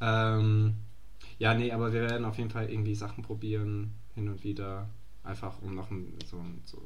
[0.01, 0.75] Ähm,
[1.37, 4.87] ja, nee, aber wir werden auf jeden Fall irgendwie Sachen probieren, hin und wieder.
[5.23, 6.81] Einfach um noch ein, so, so,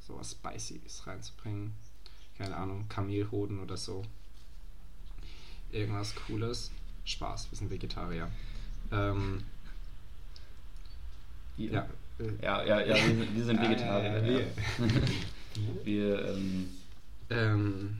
[0.00, 1.72] so was Spicy's reinzubringen.
[2.36, 4.04] Keine Ahnung, Kamelhoden oder so.
[5.70, 6.70] Irgendwas Cooles.
[7.04, 8.30] Spaß, wir sind Vegetarier.
[8.90, 9.44] Ähm,
[11.56, 11.86] ja.
[12.18, 14.22] äh, Ja, ja, ja, wir sind, wir sind Vegetarier.
[14.22, 14.46] Äh, ja.
[15.84, 16.68] wir, ähm,
[17.30, 17.98] Ähm,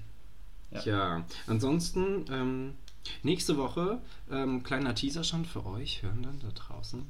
[0.70, 0.82] Ja.
[0.84, 1.24] ja.
[1.46, 2.74] ansonsten, ähm,
[3.22, 7.02] nächste Woche, ähm, kleiner Teaser schon für euch, Hörenden da draußen.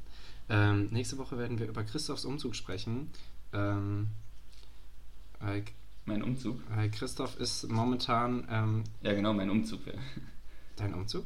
[0.48, 3.10] Ähm, nächste Woche werden wir über Christophs Umzug sprechen.
[3.52, 4.08] Ähm,
[5.40, 5.62] äh,
[6.06, 6.60] mein Umzug.
[6.76, 9.86] äh, Christoph ist momentan ähm, Ja, genau, mein Umzug.
[9.86, 9.94] ja.
[10.76, 11.24] dein Umzug.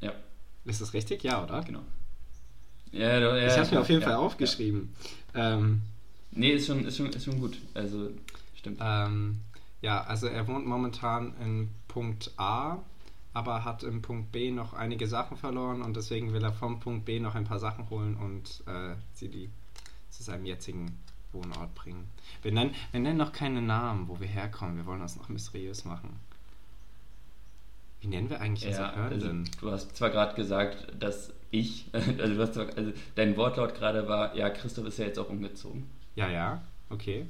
[0.00, 0.12] Ja,
[0.64, 1.22] Ist das richtig?
[1.24, 1.62] Ja, oder?
[1.62, 1.82] genau.
[2.92, 4.94] Ja, ja, ich habe mir auf jeden Fall aufgeschrieben.
[5.34, 5.82] Ähm,
[6.34, 7.58] Nee, ist schon, ist, schon, ist schon gut.
[7.74, 8.10] Also,
[8.54, 8.78] stimmt.
[8.82, 9.40] Ähm,
[9.82, 12.78] ja, also er wohnt momentan in Punkt A,
[13.32, 17.04] aber hat im Punkt B noch einige Sachen verloren und deswegen will er vom Punkt
[17.04, 19.50] B noch ein paar Sachen holen und äh, sie die
[20.10, 20.98] zu seinem jetzigen
[21.32, 22.08] Wohnort bringen.
[22.42, 24.76] Wir nennen, wir nennen noch keine Namen, wo wir herkommen.
[24.76, 26.20] Wir wollen das noch mysteriös machen.
[28.00, 29.50] Wie nennen wir eigentlich Ja, unsere also, Hörenden?
[29.60, 34.08] du hast zwar gerade gesagt, dass ich, also, du hast zwar, also dein Wortlaut gerade
[34.08, 35.88] war, ja, Christoph ist ja jetzt auch umgezogen.
[36.16, 37.26] Ja, ja, okay.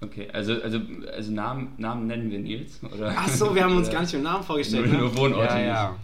[0.00, 0.80] Okay, also, also,
[1.12, 3.14] also Namen, Namen nennen wir Nils, oder?
[3.16, 4.86] Ach so, wir haben uns gar nicht mit Namen vorgestellt.
[4.86, 5.00] Nur, ne?
[5.00, 5.96] nur Wohnorte ja, ja.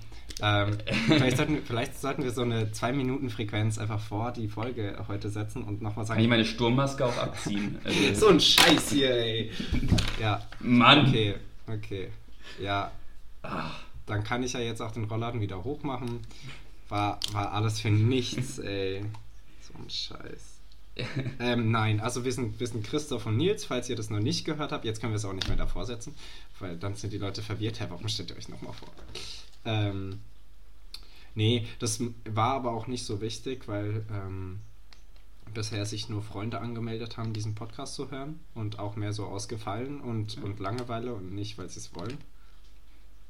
[0.42, 5.62] Ähm, vielleicht, sollten, vielleicht sollten wir so eine 2-Minuten-Frequenz einfach vor die Folge heute setzen
[5.62, 6.16] und nochmal sagen.
[6.16, 7.78] Kann ich meine Sturmmaske auch abziehen?
[7.84, 9.50] Also, so ein Scheiß hier, ey.
[10.20, 10.42] Ja.
[10.60, 11.08] Mann!
[11.08, 11.34] Okay,
[11.66, 12.08] okay.
[12.60, 12.90] Ja.
[13.42, 13.70] Ah,
[14.06, 16.20] Dann kann ich ja jetzt auch den Rollladen wieder hochmachen.
[16.88, 19.04] War, war alles für nichts, ey.
[19.60, 20.59] So ein Scheiß.
[21.40, 24.44] ähm, nein, also wir sind, wir sind Christoph und Nils, falls ihr das noch nicht
[24.44, 24.84] gehört habt.
[24.84, 26.14] Jetzt können wir es auch nicht mehr davor setzen,
[26.58, 27.80] weil dann sind die Leute verwirrt.
[27.80, 28.88] Hä, warum stellt ihr euch nochmal vor?
[29.64, 30.20] Ähm,
[31.34, 34.60] nee, das war aber auch nicht so wichtig, weil ähm,
[35.52, 40.00] bisher sich nur Freunde angemeldet haben, diesen Podcast zu hören und auch mehr so ausgefallen
[40.00, 40.42] und, Ja.
[40.42, 42.18] und Langeweile und nicht, weil sie es wollen.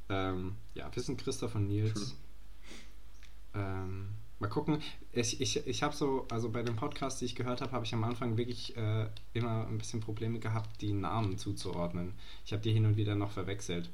[0.08, 2.16] Ähm, ja, wir sind Christoph und Nils.
[3.54, 4.08] Ähm,
[4.40, 4.82] mal gucken.
[5.12, 7.92] Ich, ich, ich habe so, also bei den Podcasts, die ich gehört habe, habe ich
[7.94, 12.14] am Anfang wirklich äh, immer ein bisschen Probleme gehabt, die Namen zuzuordnen.
[12.44, 13.88] Ich habe die hin und wieder noch verwechselt.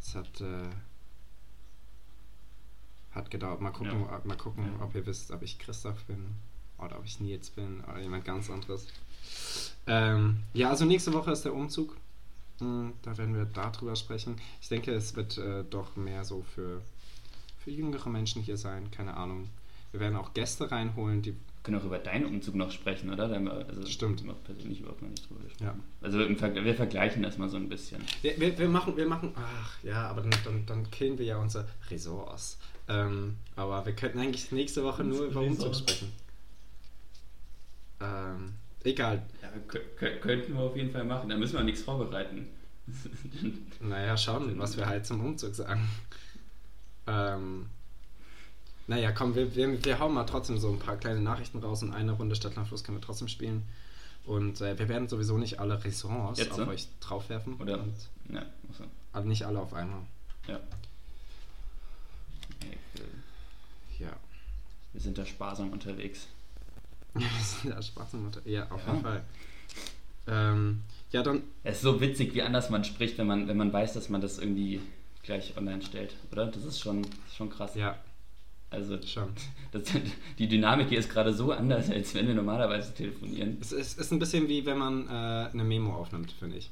[0.00, 0.68] Es hat, äh,
[3.12, 3.60] hat gedauert.
[3.60, 4.16] Mal gucken, Ja.
[4.16, 4.84] ob, mal gucken Ja.
[4.84, 6.34] ob ihr wisst, ob ich Christoph bin
[6.78, 8.86] oder ob ich Nils bin oder jemand ganz anderes.
[9.86, 11.96] Ähm, ja, also nächste Woche ist der Umzug.
[12.58, 14.36] Hm, Da werden wir darüber sprechen.
[14.60, 16.80] Ich denke, es wird äh, doch mehr so für,
[17.58, 18.90] für jüngere Menschen hier sein.
[18.90, 19.48] Keine Ahnung.
[19.94, 21.36] Wir werden auch Gäste reinholen, die.
[21.62, 23.28] können auch über deinen Umzug noch sprechen, oder?
[23.28, 24.24] Da haben wir, also, Stimmt.
[24.24, 25.66] wir persönlich überhaupt noch nicht drüber gesprochen.
[25.66, 25.74] Ja.
[26.02, 28.02] Also Ver wir vergleichen das mal so ein bisschen.
[28.22, 29.32] Wir, wir, wir machen, wir machen.
[29.36, 32.58] Ach ja, aber dann, dann, dann killen wir ja unsere Ressorts.
[32.88, 36.10] Ähm, aber wir könnten eigentlich nächste Woche nur über Umzug sprechen.
[38.00, 39.22] Ähm, egal.
[39.40, 41.28] Ja, kö- kö- könnten wir auf jeden Fall machen.
[41.28, 42.48] Da müssen wir nichts vorbereiten.
[43.80, 45.88] Naja, schauen, was wir halt zum Umzug sagen.
[47.06, 47.66] Ähm,
[48.86, 51.92] naja, komm, wir, wir, wir hauen mal trotzdem so ein paar kleine Nachrichten raus und
[51.92, 53.62] eine Runde Stadtlandfluss können wir trotzdem spielen.
[54.26, 56.68] Und äh, wir werden sowieso nicht alle Ressorts Jetzt, auf ne?
[56.68, 57.54] euch draufwerfen.
[57.60, 57.82] Oder?
[57.82, 57.94] Und,
[58.32, 58.42] Ja,
[59.12, 60.00] also, nicht alle auf einmal.
[60.48, 60.58] ja.
[62.60, 64.12] Wir- Ja.
[64.92, 66.26] Wir sind da sparsam unterwegs.
[67.16, 68.42] Ja, ist ja Spaß im Motor.
[68.46, 68.92] Ja, auf Ja.
[68.92, 69.24] jeden Fall.
[70.26, 71.42] Ähm, ja, dann.
[71.62, 74.20] Es ist so witzig, wie anders man spricht, wenn man, wenn man weiß, dass man
[74.20, 74.80] das irgendwie
[75.22, 76.46] gleich online stellt, oder?
[76.46, 77.74] Das ist schon, schon krass.
[77.74, 77.96] Ja,
[78.74, 78.96] Also
[79.72, 79.82] das,
[80.38, 83.58] die Dynamik hier ist gerade so anders, als wenn wir normalerweise telefonieren.
[83.60, 86.70] Es ist, ist ein bisschen wie wenn man äh, eine Memo aufnimmt, finde ich.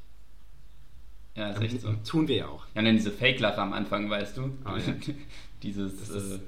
[1.34, 1.92] Ja, ist echt so.
[2.04, 2.66] Tun wir ja auch.
[2.74, 4.52] Ja, und dann diese Fake-Lache am Anfang, weißt du?
[4.66, 4.94] Oh, ja.
[5.62, 5.98] Dieses.
[6.00, 6.38] Das ist- äh,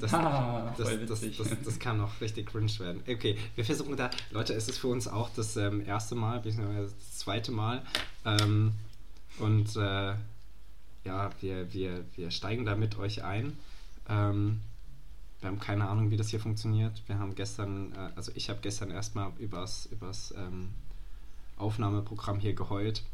[0.00, 1.20] Das, ah, das, das,
[1.64, 3.02] das kann noch richtig cringe werden.
[3.08, 4.10] Okay, wir versuchen da.
[4.32, 7.82] Leute, es ist für uns auch das ähm, erste Mal, beziehungsweise das zweite Mal.
[8.26, 8.72] Ähm,
[9.38, 10.14] und äh,
[11.04, 13.56] ja, wir, wir, wir steigen da mit euch ein.
[14.08, 14.60] Ähm,
[15.44, 17.02] wir haben keine Ahnung, wie das hier funktioniert.
[17.06, 20.70] Wir haben gestern, äh, also ich habe gestern erstmal übers, übers ähm,
[21.58, 23.04] Aufnahmeprogramm hier geheult,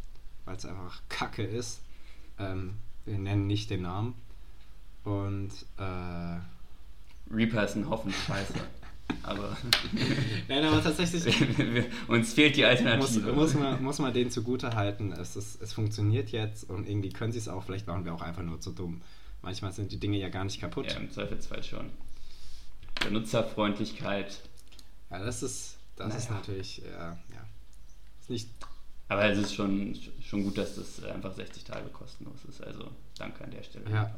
[0.44, 1.80] weil es einfach Kacke ist.
[2.38, 4.14] Ähm, wir nennen nicht den Namen.
[5.02, 8.54] Und äh, Reaper ist ein Haufen Scheiße.
[9.24, 9.56] Aber
[10.48, 11.34] Nein, aber tatsächlich
[12.08, 13.32] uns fehlt die muss, Alternative.
[13.32, 15.10] muss, man, muss man denen zugute halten.
[15.10, 17.64] Es, ist, es funktioniert jetzt und irgendwie können sie es auch.
[17.64, 19.02] Vielleicht waren wir auch einfach nur zu dumm.
[19.42, 20.92] Manchmal sind die Dinge ja gar nicht kaputt.
[20.92, 21.90] Ja, im Zweifelsfall schon.
[23.04, 24.40] Benutzerfreundlichkeit.
[25.10, 26.40] Ja, das ist, das ist Naja.
[26.40, 27.46] natürlich, ja, ja.
[28.20, 28.48] Ist nicht,
[29.08, 32.62] Aber es ist schon, schon gut, dass das einfach 60 Tage kostenlos ist.
[32.62, 33.90] Also danke an der Stelle.
[33.90, 34.14] ja.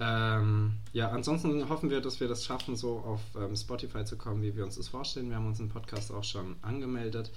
[0.00, 4.42] Ähm, ja, ansonsten hoffen wir, dass wir das schaffen, so auf ähm, Spotify zu kommen,
[4.42, 5.28] wie wir uns das vorstellen.
[5.28, 7.32] Wir haben unseren Podcast auch schon angemeldet.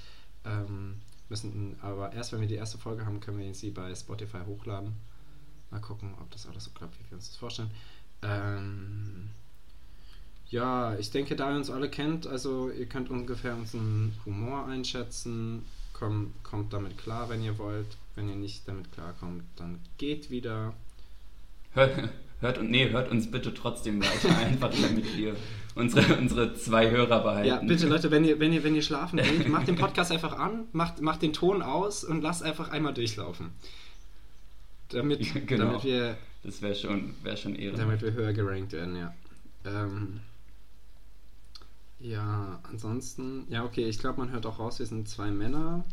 [0.46, 4.40] Ähm, müssen aber erst, wenn wir die erste Folge haben, können wir sie bei Spotify
[4.46, 4.94] hochladen.
[5.72, 7.72] Mal gucken, ob das alles so klappt, wie wir uns das vorstellen.
[8.22, 9.32] Ähm,
[10.52, 15.66] ja, ich denke, da ihr uns alle kennt, also ihr könnt ungefähr unseren Humor einschätzen.
[15.94, 17.88] Komm, kommt damit klar, wenn ihr wollt.
[18.16, 20.74] Wenn ihr nicht damit klarkommt, dann geht wieder.
[21.74, 22.10] Hört,
[22.42, 25.38] hört, und, nee, hört uns bitte trotzdem weiter, einfach damit wir
[25.76, 27.48] unsere, unsere zwei Hörer behalten.
[27.48, 30.38] Ja, bitte Leute, wenn ihr, wenn ihr, wenn ihr schlafen geht, macht den Podcast einfach
[30.38, 33.52] an, macht, macht den Ton aus und lasst einfach einmal durchlaufen.
[34.90, 35.66] Damit, genau.
[35.68, 37.78] damit, wir, Das wäre schon, wär schon Ehre.
[37.78, 39.14] damit wir höher gerankt werden, ja.
[39.64, 40.20] Ähm,
[42.02, 45.84] ja, ansonsten, ja, okay, ich glaube, man hört auch raus, wir sind zwei Männer.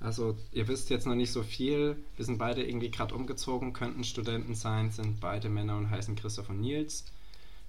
[0.00, 1.96] Also, ihr wisst jetzt noch nicht so viel.
[2.16, 6.48] Wir sind beide irgendwie gerade umgezogen, könnten Studenten sein, sind beide Männer und heißen Christoph
[6.48, 7.04] und Nils.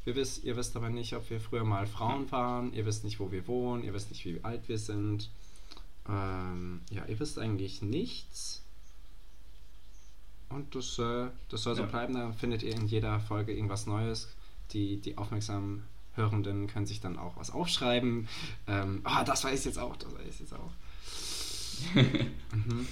[0.06, 2.74] Wir wisst, ihr wisst aber nicht, ob wir früher mal Frauen waren.
[2.74, 3.84] Ihr wisst nicht, wo wir wohnen.
[3.84, 5.30] Ihr wisst nicht, wie alt wir sind.
[6.10, 8.64] Ähm, ja, ihr wisst eigentlich nichts.
[10.50, 11.88] Und das, äh, das soll so Ja.
[11.88, 12.14] bleiben.
[12.16, 14.30] Da findet ihr in jeder Folge irgendwas Neues.
[14.72, 15.84] Die, die aufmerksamen
[16.16, 18.28] Hörenden können sich dann auch was aufschreiben.
[18.68, 20.72] Ähm, ah, das weiß ich jetzt auch, das weiß ich jetzt auch.
[21.96, 22.88] mhm.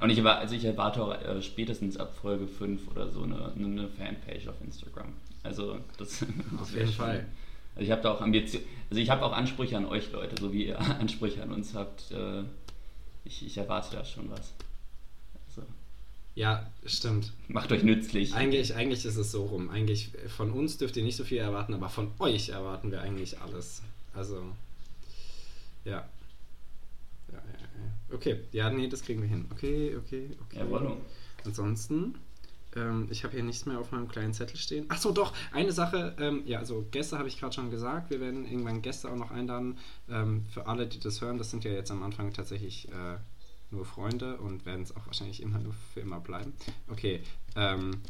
[0.00, 3.88] Und ich, also ich erwarte auch äh, spätestens ab Folge 5 oder so eine, eine
[3.88, 5.14] Fanpage auf Instagram.
[5.42, 6.24] Also das,
[6.60, 7.26] auf jeden Fall.
[7.74, 10.52] Also ich habe da auch Ambition, also ich habe auch Ansprüche an euch Leute, so
[10.52, 12.10] wie ihr Ansprüche an uns habt.
[12.10, 12.42] Äh,
[13.24, 14.54] ich, ich erwarte da schon was.
[16.38, 17.32] Ja, stimmt.
[17.48, 18.32] Macht euch nützlich.
[18.32, 19.70] Eigentlich, eigentlich ist es so rum.
[19.70, 23.40] Eigentlich von uns dürft ihr nicht so viel erwarten, aber von euch erwarten wir eigentlich
[23.40, 23.82] alles.
[24.14, 24.44] Also,
[25.84, 26.08] ja.
[27.32, 28.14] Ja, ja, ja.
[28.14, 29.46] Okay, ja, nee, das kriegen wir hin.
[29.50, 30.58] Okay, okay, okay.
[30.58, 30.98] Jawohl.
[31.44, 32.14] Ansonsten,
[32.76, 34.88] ähm, ich habe hier nichts mehr auf meinem kleinen Zettel stehen.
[34.90, 36.14] Achso, doch, eine Sache.
[36.20, 38.10] Ähm, ja, also Gäste habe ich gerade schon gesagt.
[38.10, 39.76] Wir werden irgendwann Gäste auch noch einladen.
[40.08, 43.16] Ähm, für alle, die das hören, das sind ja jetzt am Anfang tatsächlich äh,
[43.70, 46.52] nur Freunde und werden es auch wahrscheinlich immer nur für immer bleiben.
[46.88, 47.22] Okay,
[47.56, 48.00] ähm,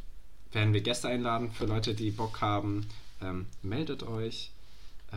[0.52, 2.86] werden wir Gäste einladen für Leute, die Bock haben.
[3.20, 4.52] Ähm, meldet euch,
[5.10, 5.16] äh,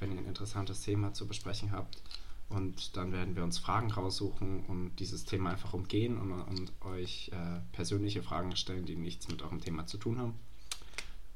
[0.00, 2.00] wenn ihr ein interessantes Thema zu besprechen habt.
[2.48, 7.30] Und dann werden wir uns Fragen raussuchen und dieses Thema einfach umgehen und, und euch
[7.32, 10.34] äh, persönliche Fragen stellen, die nichts mit eurem Thema zu tun haben.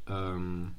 [0.07, 0.73] Ähm,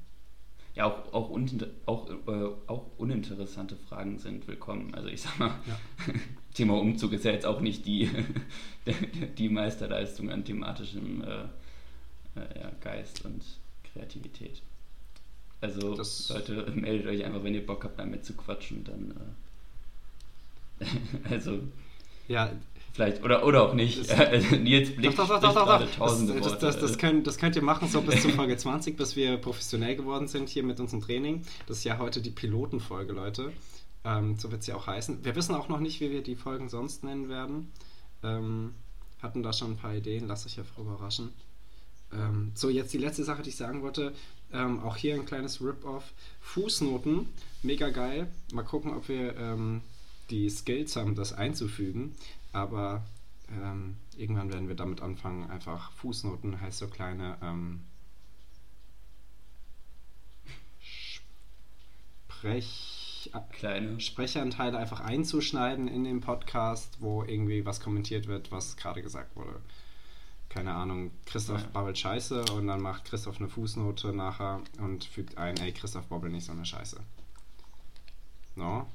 [0.78, 4.94] ja, auch, auch, un, auch, äh, auch uninteressante Fragen sind willkommen.
[4.94, 5.80] Also ich sag mal, ja.
[6.54, 8.12] Thema Umzug ist ja jetzt auch nicht die,
[9.40, 11.42] die Meisterleistung an thematischem äh,
[12.40, 13.44] äh, Geist und
[13.92, 14.62] Kreativität.
[15.62, 19.16] Also das Leute, meldet euch einfach, wenn ihr Bock habt, damit zu quatschen, dann
[20.80, 20.86] äh,
[21.34, 21.60] also.
[22.28, 22.52] Ja.
[22.94, 24.10] Vielleicht, oder, oder auch nicht.
[24.18, 25.92] Also Nils blickt doch, doch, doch, doch, doch.
[25.96, 28.98] Tausende das, das, das, das, könnt, das könnt ihr machen, so bis zur Folge 20,
[28.98, 31.44] bis wir professionell geworden sind hier mit unserem Training.
[31.68, 33.54] Das ist ja heute die Pilotenfolge, Leute.
[34.04, 35.24] Ähm, so wird sie auch heißen.
[35.24, 37.72] Wir wissen auch noch nicht, wie wir die Folgen sonst nennen werden.
[38.24, 38.74] Ähm,
[39.22, 41.34] hatten da schon ein paar Ideen, lasst euch ja überraschen.
[42.13, 44.13] Ähm, so, jetzt die letzte Sache, die ich sagen wollte.
[44.54, 46.13] Ähm, auch hier ein kleines Rip-Off.
[46.42, 47.28] Fußnoten,
[47.63, 48.28] mega geil.
[48.54, 49.82] Mal gucken, ob wir ähm,
[50.30, 52.16] die Skills haben, das einzufügen,
[52.54, 53.04] aber
[53.50, 57.82] ähm, irgendwann werden wir damit anfangen, einfach Fußnoten, heißt so kleine ähm,
[62.30, 62.98] Sprech
[63.52, 69.36] kleine Sprechanteile einfach einzuschneiden in den Podcast, wo irgendwie was kommentiert wird, was gerade gesagt
[69.36, 69.60] wurde.
[70.50, 71.68] Keine Ahnung, Christoph ja.
[71.68, 76.32] babbelt Scheiße und dann macht Christoph eine Fußnote nachher und fügt ein, ey, Christoph babbelt
[76.32, 77.00] nicht so eine Scheiße.
[78.56, 78.88] No?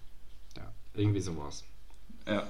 [0.94, 1.64] Irgendwie sowas.
[2.26, 2.46] Ja.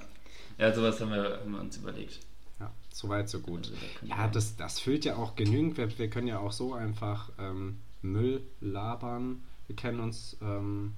[0.59, 2.21] Ja, sowas haben wir, haben wir uns überlegt.
[2.61, 3.71] Ja, soweit, so gut.
[3.71, 5.77] Also, da ja, das, das füllt ja auch genügend.
[5.77, 9.43] Wir, wir können ja auch so einfach ähm, Müll labern.
[9.67, 10.95] Wir kennen uns ähm,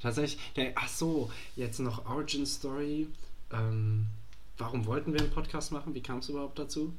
[0.00, 0.40] tatsächlich.
[0.54, 3.08] Der, ach so, jetzt noch Origin Story.
[3.52, 4.06] Ähm,
[4.58, 5.94] warum wollten wir einen Podcast machen?
[5.94, 6.94] Wie kam es überhaupt dazu?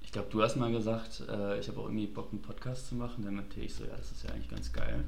[0.00, 2.94] Ich glaube, du hast mal gesagt, äh, ich habe auch irgendwie Bock, einen Podcast zu
[2.94, 3.24] machen.
[3.24, 5.04] Dann meinte ich so, ja, das ist ja eigentlich ganz geil.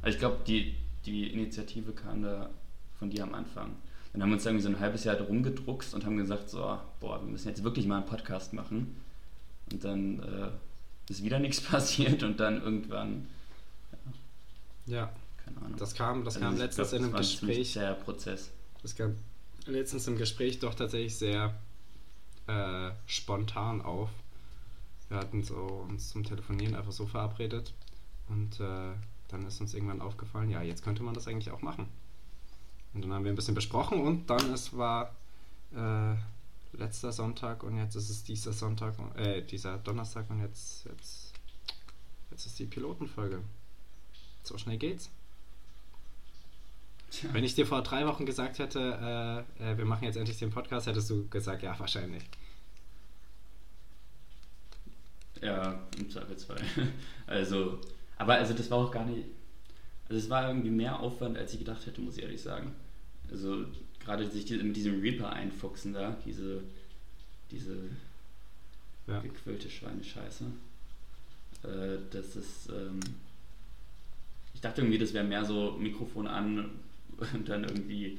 [0.00, 0.74] Also ich glaube, die,
[1.08, 2.50] die Initiative kam da
[2.98, 3.76] von dir am Anfang.
[4.12, 6.78] Dann haben wir uns irgendwie so ein halbes Jahr drum gedruckst und haben gesagt, so,
[7.00, 8.96] boah, wir müssen jetzt wirklich mal einen Podcast machen.
[9.70, 13.26] Und dann äh, ist wieder nichts passiert und dann irgendwann.
[14.86, 14.96] Ja.
[14.96, 15.12] ja.
[15.44, 15.78] Keine Ahnung.
[15.78, 17.78] Das kam, das also kam letztens glaub, in einem Gespräch.
[17.78, 18.50] Ein Prozess.
[18.82, 19.16] Das kam
[19.66, 21.54] letztens im Gespräch doch tatsächlich sehr
[22.46, 24.10] äh, spontan auf.
[25.08, 27.72] Wir hatten so uns zum Telefonieren einfach so verabredet
[28.28, 28.92] und äh,
[29.28, 31.88] dann ist uns irgendwann aufgefallen, ja, jetzt könnte man das eigentlich auch machen.
[32.94, 35.14] Und dann haben wir ein bisschen besprochen und dann es war
[35.74, 36.14] äh,
[36.72, 41.32] letzter Sonntag und jetzt ist es dieser Sonntag, äh, dieser Donnerstag und jetzt, jetzt,
[42.30, 43.42] jetzt ist die Pilotenfolge.
[44.42, 45.10] So schnell geht's.
[47.10, 47.30] Tja.
[47.32, 50.50] Wenn ich dir vor drei Wochen gesagt hätte, äh, äh, wir machen jetzt endlich den
[50.50, 52.24] Podcast, hättest du gesagt, ja, wahrscheinlich.
[55.40, 56.60] Ja, im Zweifelsfall.
[57.26, 57.78] Also,
[58.18, 59.24] aber also das war auch gar nicht.
[60.08, 62.72] Also es war irgendwie mehr Aufwand, als ich gedacht hätte, muss ich ehrlich sagen.
[63.30, 63.64] Also
[64.04, 66.62] gerade sich mit diesem Reaper einfuchsen da, diese,
[67.50, 67.76] diese
[69.06, 69.20] ja.
[69.20, 70.44] gequillte Schweinescheiße.
[71.64, 72.68] Äh, das ist.
[72.70, 73.00] Ähm,
[74.54, 76.70] ich dachte irgendwie, das wäre mehr so Mikrofon an
[77.32, 78.18] und dann irgendwie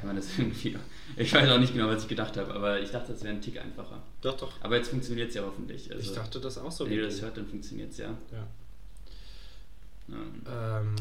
[0.00, 0.76] kann man das irgendwie.
[1.16, 3.40] Ich weiß auch nicht genau, was ich gedacht habe, aber ich dachte, das wäre ein
[3.40, 4.02] Tick einfacher.
[4.22, 4.52] Doch, doch.
[4.60, 5.92] Aber jetzt funktioniert es ja hoffentlich.
[5.92, 6.86] Also, ich dachte das auch so.
[6.86, 8.16] Wenn ihr das hört, dann funktioniert es ja.
[8.32, 8.46] Ja.
[10.08, 10.94] Ähm,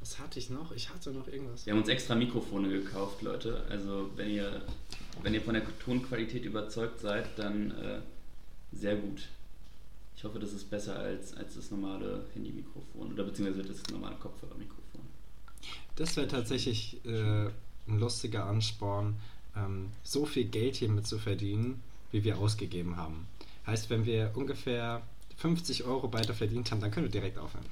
[0.00, 0.72] was hatte ich noch?
[0.72, 1.66] Ich hatte noch irgendwas.
[1.66, 3.64] Wir haben uns extra Mikrofone gekauft, Leute.
[3.68, 4.62] Also wenn ihr,
[5.22, 8.00] wenn ihr von der Tonqualität überzeugt seid, dann äh,
[8.72, 9.28] sehr gut.
[10.16, 15.02] Ich hoffe, das ist besser als, als das normale Handy-Mikrofon oder beziehungsweise das normale Kopfhörermikrofon.
[15.96, 17.46] Das wäre tatsächlich äh,
[17.88, 19.16] ein lustiger Ansporn,
[19.56, 23.26] ähm, so viel Geld hiermit zu verdienen, wie wir ausgegeben haben.
[23.66, 25.02] Heißt, wenn wir ungefähr
[25.36, 27.66] 50 Euro beide verdient haben, dann können wir direkt aufhören.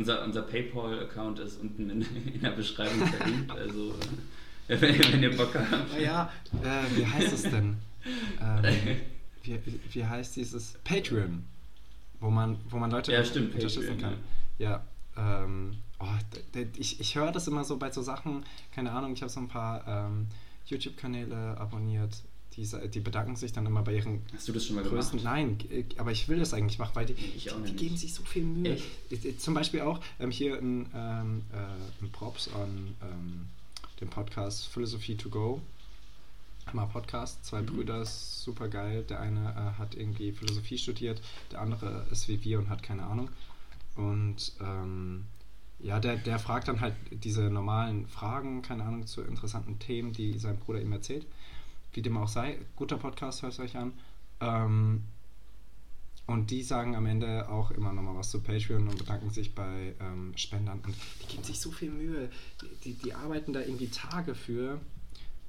[0.00, 2.02] Unser, unser PayPal-Account ist unten in,
[2.34, 3.50] in der Beschreibung verlinkt.
[3.50, 3.94] Also,
[4.66, 6.00] wenn, wenn ihr Bock habt.
[6.00, 6.32] Ja,
[6.62, 7.76] äh, wie heißt es denn?
[8.40, 8.64] Ähm,
[9.42, 9.60] wie,
[9.90, 10.78] wie heißt dieses?
[10.84, 11.44] Patreon.
[12.18, 14.24] Wo man, wo man Leute Ja, stimmt, unterstützen Patreon, kann.
[14.58, 14.84] Ja.
[15.16, 16.06] ähm, oh,
[16.76, 19.48] ich ich höre das immer so bei so Sachen, keine Ahnung, ich habe so ein
[19.48, 20.26] paar ähm,
[20.66, 22.22] YouTube-Kanäle abonniert,
[22.56, 25.18] die, die bedanken sich dann immer bei ihren Hast du das schon mal größten.
[25.20, 25.34] gemacht?
[25.36, 25.58] Nein,
[25.98, 28.74] aber ich will das eigentlich machen, weil die, die, die geben sich so viel Mühe.
[28.74, 28.84] Echt?
[29.10, 33.46] Ich- ich- Zum Beispiel auch ähm, hier ein, ähm, äh, ein Props an ähm,
[34.00, 35.60] dem Podcast Philosophy to Go.
[36.66, 37.66] Hammer Podcast, zwei Mhm.
[37.66, 39.04] Brüder, super geil.
[39.08, 43.02] Der eine äh, hat irgendwie Philosophie studiert, der andere ist wie wir und hat keine
[43.04, 43.28] Ahnung.
[43.96, 45.24] Und ähm,
[45.80, 50.38] ja, der, der fragt dann halt diese normalen Fragen, keine Ahnung, zu interessanten Themen, die
[50.38, 51.26] sein Bruder ihm erzählt.
[51.92, 53.92] Wie dem auch sei, guter Podcast, hört euch an.
[54.40, 55.02] Ähm,
[56.26, 59.94] und die sagen am Ende auch immer nochmal was zu Patreon und bedanken sich bei
[60.00, 60.80] ähm, Spendern.
[60.86, 62.30] Und die geben sich so viel Mühe.
[62.62, 64.80] Die, die, die arbeiten da irgendwie Tage für,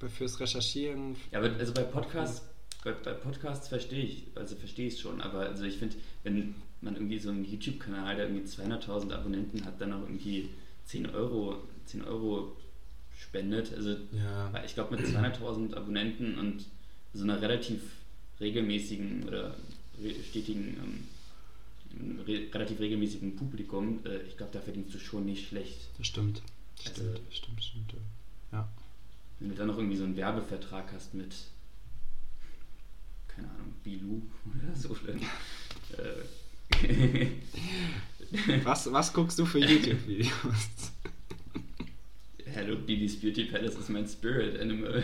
[0.10, 1.16] fürs Recherchieren.
[1.32, 2.42] Ja, aber also bei Podcasts,
[2.84, 6.56] bei, bei Podcasts verstehe ich, also verstehe ich es schon, aber also ich finde, wenn
[6.82, 10.50] man irgendwie so einen YouTube-Kanal, der irgendwie 200.000 Abonnenten hat, dann auch irgendwie
[10.86, 12.58] 10 Euro, 10 Euro
[13.22, 14.64] spendet, also Ja.
[14.66, 16.66] ich glaube mit 200.000 Abonnenten und
[17.14, 17.82] so einer relativ
[18.40, 19.56] regelmäßigen oder
[20.30, 21.08] stetigen,
[22.00, 25.78] ähm, re relativ regelmäßigen Publikum, äh, ich glaube, da verdienst du schon nicht schlecht.
[25.98, 26.42] Das stimmt.
[26.78, 27.94] Das Also- stimmt, stimmt, stimmt.
[28.52, 28.68] Ja.
[29.40, 31.34] Wenn du dann noch irgendwie so einen Werbevertrag hast mit,
[33.28, 35.20] keine Ahnung, Bilou oder so, dann.
[35.98, 36.24] Äh,
[38.64, 40.32] Was, was guckst du für YouTube-Videos?
[42.54, 45.04] Hello, Billy's Beauty Palace ist mein Spirit Animal.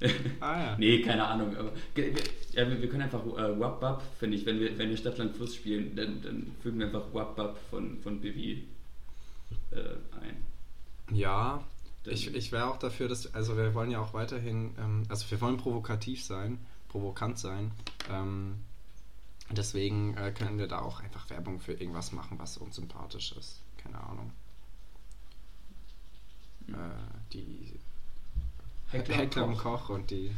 [0.40, 0.76] ah ja.
[0.78, 4.60] nee, keine Ahnung, aber ja, wir, wir können einfach äh, Wap Wap, finde ich, wenn
[4.60, 8.20] wir, wenn wir Stadtland Fluss spielen, dann, dann fügen wir einfach Wap Wap von, von
[8.20, 8.64] Bibi
[9.70, 9.76] äh,
[10.20, 11.16] ein.
[11.16, 11.64] Ja,
[12.04, 15.30] Dann- ich, ich wäre auch dafür, dass, also wir wollen ja auch weiterhin, ähm, also
[15.30, 17.70] wir wollen provokativ sein, provokant sein.
[18.10, 18.56] Ähm,
[19.50, 23.60] deswegen äh, können wir da auch einfach Werbung für irgendwas machen, was uns sympathisch ist.
[23.82, 24.30] Keine Ahnung.
[26.68, 27.78] Äh, die
[28.90, 29.88] Heckler und Heckler und Koch.
[29.90, 30.30] Und die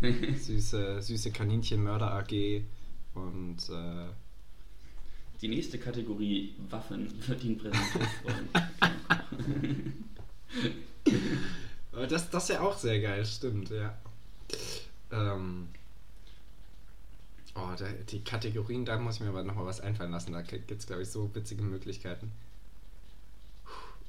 [0.36, 2.62] süße, süße Kaninchen Mörder AG
[3.14, 4.08] und äh,
[5.40, 8.48] Die nächste Kategorie Waffen wird Ihnen präsentiert von.
[11.92, 13.96] Aber Das, das ist ja auch sehr geil, stimmt, ja.
[15.12, 15.68] Ähm,
[17.54, 20.32] oh, da, die Kategorien, da muss ich mir aber nochmal was einfallen lassen.
[20.32, 22.32] Da gibt es, glaube ich, so witzige Möglichkeiten.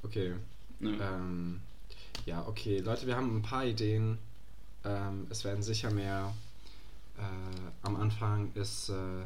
[0.02, 0.34] Okay.
[0.80, 0.90] Ja.
[0.90, 1.60] Ähm,
[2.24, 2.80] ja, okay.
[2.80, 4.18] Leute, wir haben ein paar Ideen.
[4.84, 6.34] Ähm, es werden sicher mehr.
[7.18, 8.90] Äh, am Anfang ist.
[8.90, 9.24] Äh,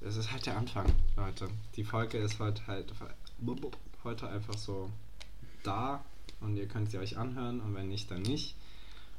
[0.00, 1.48] es ist halt der Anfang, Leute.
[1.76, 2.92] Die Folge ist heute halt
[4.04, 4.90] heute einfach so
[5.62, 6.04] da
[6.40, 8.54] und ihr könnt sie euch anhören und wenn nicht, dann nicht.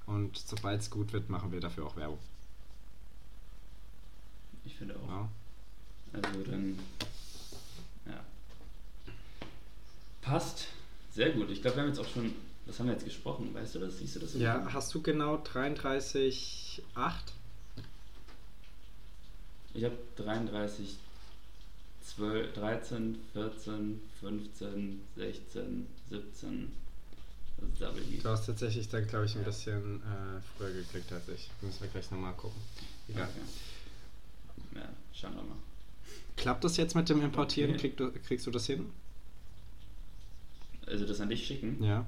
[0.05, 2.19] Und sobald es gut wird, machen wir dafür auch Werbung.
[4.63, 5.09] Ich finde auch.
[5.09, 5.29] Ja.
[6.13, 6.79] Also dann.
[8.05, 8.23] Ja.
[10.25, 10.67] Passt.
[11.13, 11.49] Sehr gut.
[11.51, 12.33] Ich glaube, wir haben jetzt auch schon.
[12.65, 13.53] Was haben wir jetzt gesprochen?
[13.53, 13.99] Weißt du das?
[13.99, 14.33] Siehst du das?
[14.33, 16.81] Ja, hast du genau 33,8?
[19.75, 20.97] Ich habe 33,
[22.15, 26.71] 12, 13, 14, 15, 16, 17.
[27.57, 31.27] Das ist Double Du hast tatsächlich dann, glaube ich, ein bisschen äh, früher gekriegt als
[31.29, 31.49] ich.
[31.61, 32.59] Müssen wir gleich nochmal gucken.
[33.07, 33.29] Egal.
[33.29, 34.79] Okay.
[34.79, 35.57] Ja, schauen wir mal.
[36.35, 37.71] Klappt das jetzt mit dem Importieren?
[37.71, 37.79] Okay.
[37.79, 38.91] Krieg du, kriegst du das hin?
[40.87, 41.83] Also das an dich schicken?
[41.83, 42.05] Ja.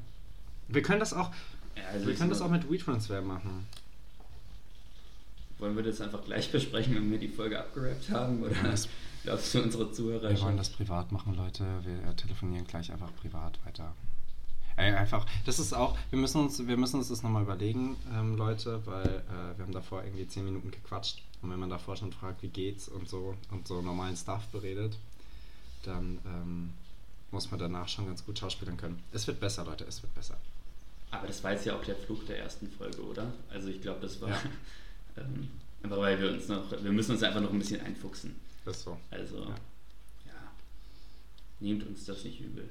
[0.67, 1.31] Wir können das auch,
[1.75, 3.65] Ja, also wir können das auch mit WeTransfer machen.
[5.59, 8.43] Wollen wir das einfach gleich besprechen, wenn wir die Folge abgerappt haben?
[8.43, 8.87] Oder das-
[9.23, 11.65] glaubst du, unsere Zuhörer Wir wollen das privat machen, Leute.
[11.83, 13.93] Wir äh, telefonieren gleich einfach privat weiter.
[14.75, 18.37] Ey, einfach, das ist auch, wir müssen uns, wir müssen uns das nochmal überlegen, ähm,
[18.37, 21.23] Leute, weil äh, wir haben davor irgendwie 10 Minuten gequatscht.
[21.41, 24.97] Und wenn man davor schon fragt, wie geht's und so und so normalen Stuff beredet,
[25.83, 26.73] dann ähm,
[27.31, 29.03] muss man danach schon ganz gut schauspielern können.
[29.11, 30.37] Es wird besser, Leute, es wird besser.
[31.11, 33.31] Aber das war jetzt ja auch der Flug der ersten Folge, oder?
[33.49, 34.41] Also ich glaube, das war Ja.
[35.17, 35.49] ähm,
[35.83, 38.35] einfach weil wir uns noch, wir müssen uns einfach noch ein bisschen einfuchsen.
[38.65, 38.97] Das ist so.
[39.11, 39.49] Also Ja.
[40.25, 40.51] ja,
[41.59, 42.69] nehmt uns das nicht übel.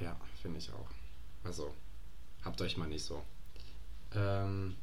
[0.00, 0.88] Ja, finde ich auch.
[1.44, 1.72] Also,
[2.44, 3.22] habt euch mal nicht so.
[4.14, 4.74] Ähm,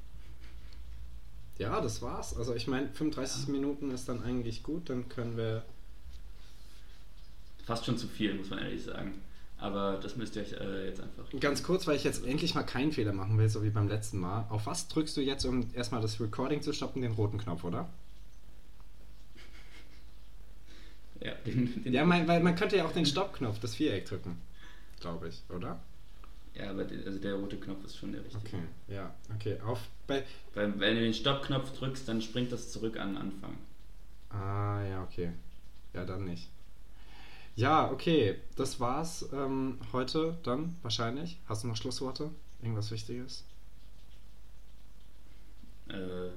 [1.58, 2.36] ja, das war's.
[2.38, 3.52] Also ich meine, 35 Ja.
[3.52, 5.64] Minuten ist dann eigentlich gut, dann können wir
[7.70, 9.22] Fast schon zu viel, muss man ehrlich sagen.
[9.60, 11.24] Aber das müsst ihr euch äh, jetzt einfach.
[11.40, 14.18] Ganz kurz, weil ich jetzt endlich mal keinen Fehler machen will, so wie beim letzten
[14.18, 14.48] Mal.
[14.50, 17.04] Auf was drückst du jetzt, um erstmal das Recording zu stoppen?
[17.04, 17.88] Den roten Knopf, oder?
[21.22, 24.42] Ja, den, den Ja, man, weil man könnte ja auch den Stoppknopf, das Viereck drücken.
[25.00, 25.78] Glaube ich, oder?
[26.56, 28.44] ja, aber der, also der rote Knopf ist schon der richtige.
[28.48, 29.60] Okay, ja, okay.
[29.62, 30.24] Auf bei.
[30.56, 33.58] Weil, wenn du den Stoppknopf drückst, dann springt das zurück an den Anfang.
[34.30, 35.34] Ah, ja, okay.
[35.94, 36.50] Ja, dann nicht.
[37.56, 38.36] Ja, okay.
[38.56, 41.38] Das war's ähm, heute dann wahrscheinlich.
[41.48, 42.30] Hast du noch Schlussworte?
[42.62, 43.44] Irgendwas Wichtiges?
[45.90, 46.30] Äh,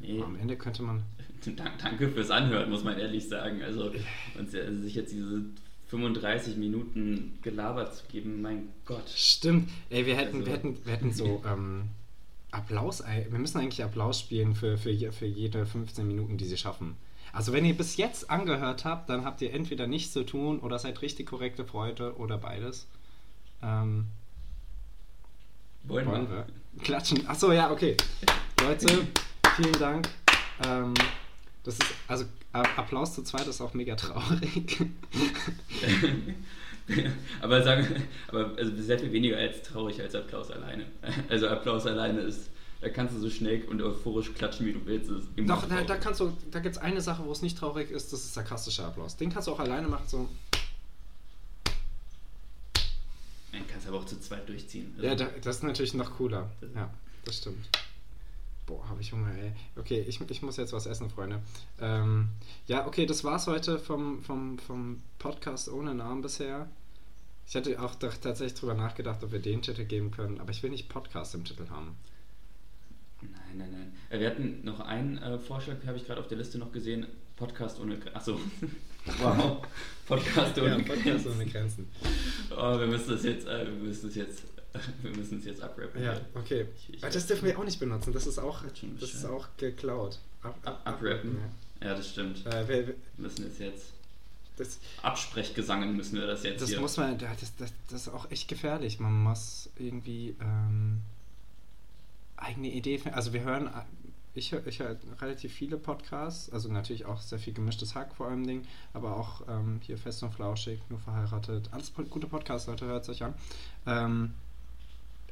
[0.00, 0.22] nee.
[0.22, 1.02] Am Ende könnte man.
[1.56, 3.62] Dank- Danke fürs Anhören, muss man ehrlich sagen.
[3.62, 3.92] Also,
[4.38, 5.42] uns, also sich jetzt diese
[5.88, 9.08] 35 Minuten gelabert zu geben, mein Gott.
[9.08, 9.70] Stimmt.
[9.90, 11.84] Ey, wir hätten, Also- wir hätten, wir hätten so ähm,
[12.50, 13.02] Applaus.
[13.04, 16.96] Wir müssen eigentlich Applaus spielen für, für, für jede 15 Minuten, die sie schaffen.
[17.38, 20.76] Also wenn ihr bis jetzt angehört habt, dann habt ihr entweder nichts zu tun oder
[20.76, 22.88] seid richtig korrekte Freude oder beides.
[23.62, 24.06] Ähm,
[25.84, 26.46] Wollen, wollen wir?
[26.72, 26.82] wir?
[26.82, 27.24] Klatschen.
[27.28, 27.96] Achso, ja, okay.
[28.60, 29.06] Leute,
[29.54, 30.08] vielen Dank.
[30.66, 30.94] Ähm,
[31.62, 34.80] das ist, also Applaus zu zweit ist auch mega traurig.
[37.40, 40.86] aber sagen, aber also sehr viel weniger als traurig als Applaus alleine.
[41.28, 42.50] Also Applaus alleine ist,
[42.80, 45.10] da kannst du so schnell und euphorisch klatschen, wie du willst.
[45.36, 48.12] Doch, da, da kannst du, da gibt es eine Sache, wo es nicht traurig ist,
[48.12, 49.16] das ist sarkastischer Applaus.
[49.16, 50.28] Den kannst du auch alleine machen, so.
[53.52, 54.92] Man kann es aber auch zu zweit durchziehen.
[54.96, 56.50] Also, Ja, da, das ist natürlich noch cooler.
[56.74, 56.90] Ja,
[57.24, 57.68] das stimmt.
[58.66, 59.52] Boah, habe ich Hunger, ey.
[59.76, 61.40] Okay, ich, ich muss jetzt was essen, Freunde.
[61.80, 62.28] Ähm,
[62.66, 66.68] ja, okay, das war's heute vom, vom, vom Podcast ohne Namen bisher.
[67.48, 70.68] Ich hatte auch tatsächlich drüber nachgedacht, ob wir den Titel geben können, aber ich will
[70.70, 71.96] nicht Podcast im Titel haben.
[73.20, 73.92] Nein, nein, nein.
[74.10, 77.06] Äh, Wir hatten noch einen äh, Vorschlag, habe ich gerade auf der Liste noch gesehen.
[77.36, 78.16] Podcast ohne Grenzen.
[78.16, 78.40] Achso.
[79.18, 79.64] wow.
[80.06, 81.32] Podcast ohne Ja, Podcast Grenzen.
[81.32, 81.88] ohne Grenzen.
[82.56, 84.42] Oh, wir müssen das jetzt, äh, wir müssen es jetzt,
[85.02, 86.02] wir müssen es jetzt abrappen.
[86.02, 86.66] Ja, okay.
[86.88, 89.46] Ich- ich- das dürfen wir auch nicht benutzen, das ist auch, Das ist das auch
[89.56, 90.18] geklaut.
[90.42, 91.38] Ab, Ab- abrappen.
[91.82, 92.44] Ja, das stimmt.
[92.44, 92.60] Ja.
[92.60, 93.86] Äh, wir, wir, müssen es jetzt,
[94.56, 96.80] das, Absprechgesangen müssen wir das jetzt Das hier.
[96.80, 98.98] muss man, ja, das, das, das ist auch echt gefährlich.
[98.98, 101.02] Man muss irgendwie ähm,
[102.38, 103.16] eigene Idee finden.
[103.16, 103.70] Also wir hören, äh,
[104.34, 108.28] ich höre ich hör relativ viele Podcasts, also natürlich auch sehr viel gemischtes Hack vor
[108.28, 108.62] allem Ding,
[108.92, 111.68] aber auch ähm, hier Fest und Flauschig, nur verheiratet.
[111.72, 113.34] Alles gute Podcasts, Leute, hört es euch an.
[113.86, 114.34] Ähm,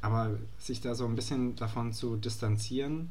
[0.03, 3.11] aber sich da so ein bisschen davon zu distanzieren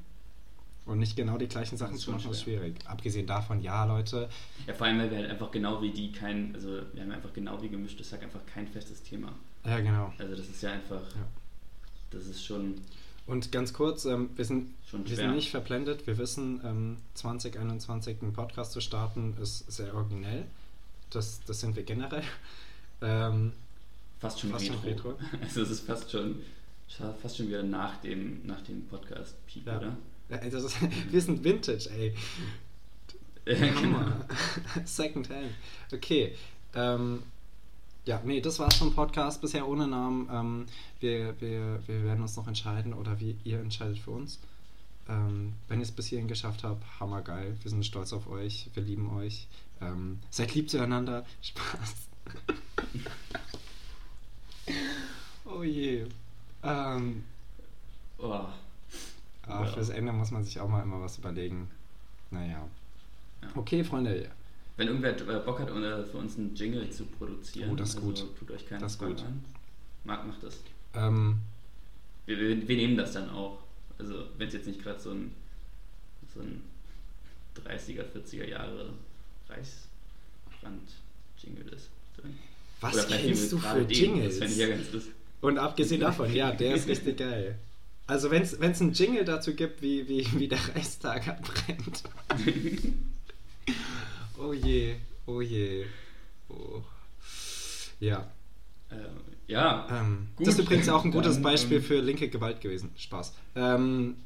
[0.85, 2.75] und nicht genau die gleichen Sachen zu machen, ist schwierig.
[2.85, 4.29] Abgesehen davon, ja, Leute,
[4.67, 7.33] Ja, vor allem, weil wir halt einfach genau wie die kein, also wir haben einfach
[7.33, 9.31] genau wie gemischtes Hack einfach kein festes Thema.
[9.65, 10.13] ja genau.
[10.19, 11.25] Also das ist ja einfach, Ja.
[12.11, 12.75] das ist schon,
[13.27, 16.05] Und ganz kurz, ähm, wir, sind, wir sind nicht verblendet.
[16.05, 20.45] Wir wissen, ähm, 2021 einen Podcast zu starten ist sehr originell.
[21.09, 22.23] Das, das sind wir generell.
[23.01, 23.53] Ähm,
[24.19, 25.15] fast schon Fast schon retro.
[25.41, 26.35] Also es ist fast schon,
[27.21, 29.77] fast schon wieder nach dem, nach dem Podcast-Peak, Ja.
[29.77, 29.97] oder?
[30.29, 30.77] ja, das ist,
[31.11, 32.13] wir sind Vintage, ey.
[33.45, 33.75] genau.
[33.81, 34.25] Hammer.
[34.85, 35.51] Second Hand.
[35.91, 36.35] Okay.
[36.75, 37.23] Ähm,
[38.05, 40.29] ja, nee, das war's vom Podcast bisher ohne Namen.
[40.31, 40.65] Ähm,
[40.99, 44.39] wir, wir, wir werden uns noch entscheiden oder wie ihr entscheidet für uns.
[45.07, 47.55] Ähm, wenn ihr es bis hierhin geschafft habt, hammergeil.
[47.61, 48.69] Wir sind stolz auf euch.
[48.73, 49.47] Wir lieben euch.
[49.81, 51.25] Ähm, seid lieb zueinander.
[51.41, 51.95] Spaß.
[55.45, 56.05] oh je.
[56.63, 57.23] Ähm,
[58.17, 58.53] Oh, ah,
[59.47, 59.65] Ja.
[59.65, 61.69] Fürs Ende muss man sich auch mal immer was überlegen.
[62.31, 62.67] Naja.
[63.41, 63.47] Ja.
[63.55, 64.29] Okay, Freunde.
[64.77, 67.95] Wenn irgendwer äh, Bock hat, äh, für uns einen Jingle zu produzieren, Oh, das ist
[67.97, 68.37] also gut.
[68.39, 69.21] tut euch keinen Das gut.
[69.21, 69.43] an.
[70.03, 70.59] Marc macht das.
[70.93, 71.37] Ähm,
[72.25, 73.59] Wir, wir, wir nehmen das dann auch.
[73.97, 75.31] Also wenn es jetzt nicht gerade so ein,
[76.33, 76.61] so ein
[77.65, 78.91] 30er, 40er Jahre
[79.47, 81.89] Reichsbrand-Jingle ist.
[82.81, 83.97] was Oder kennst du für gerade den.
[83.97, 84.39] Jingles?
[84.39, 85.13] Das ich ja ganz lustig.
[85.41, 87.57] Und abgesehen davon, ja, der ist richtig geil.
[88.07, 92.03] Also wenn es einen Jingle dazu gibt, wie, wie, wie der Reichstag abbrennt.
[94.39, 95.85] oh je, oh je.
[96.49, 96.81] Oh.
[97.99, 98.31] Ja.
[98.89, 98.95] Äh,
[99.47, 102.61] ja, Ähm, Gut, das ist übrigens auch ein gutes dann, Beispiel ähm, für linke Gewalt
[102.61, 102.91] gewesen.
[102.97, 103.33] Spaß.
[103.55, 104.17] Ähm,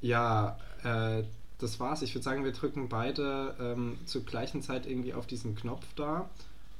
[0.00, 1.24] ja, äh,
[1.58, 2.02] das war's.
[2.02, 6.30] Ich würde sagen, wir drücken beide ähm, zur gleichen Zeit irgendwie auf diesen Knopf da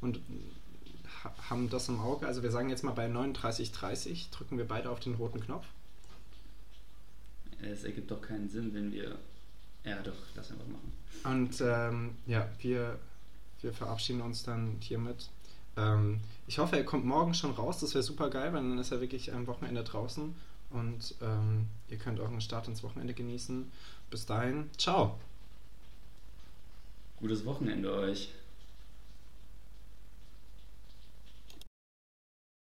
[0.01, 0.21] und
[1.23, 2.27] ha haben das im Auge.
[2.27, 5.67] Also wir sagen jetzt mal bei 39.30 drücken wir beide auf den roten Knopf.
[7.61, 9.19] es ergibt doch keinen Sinn, wenn wir.
[9.85, 10.93] Ja, doch, lass einfach machen.
[11.25, 12.99] Und ähm, ja, wir,
[13.61, 15.29] wir verabschieden uns dann hiermit.
[15.77, 17.81] Ähm, ich hoffe, er kommt morgen schon raus.
[17.81, 20.35] Das wäre super geil, weil dann ist er wirklich am Wochenende draußen.
[20.71, 23.71] Und ähm, ihr könnt euren Start ins Wochenende genießen.
[24.11, 25.19] Bis dahin, ciao.
[27.19, 28.33] Gutes Wochenende euch.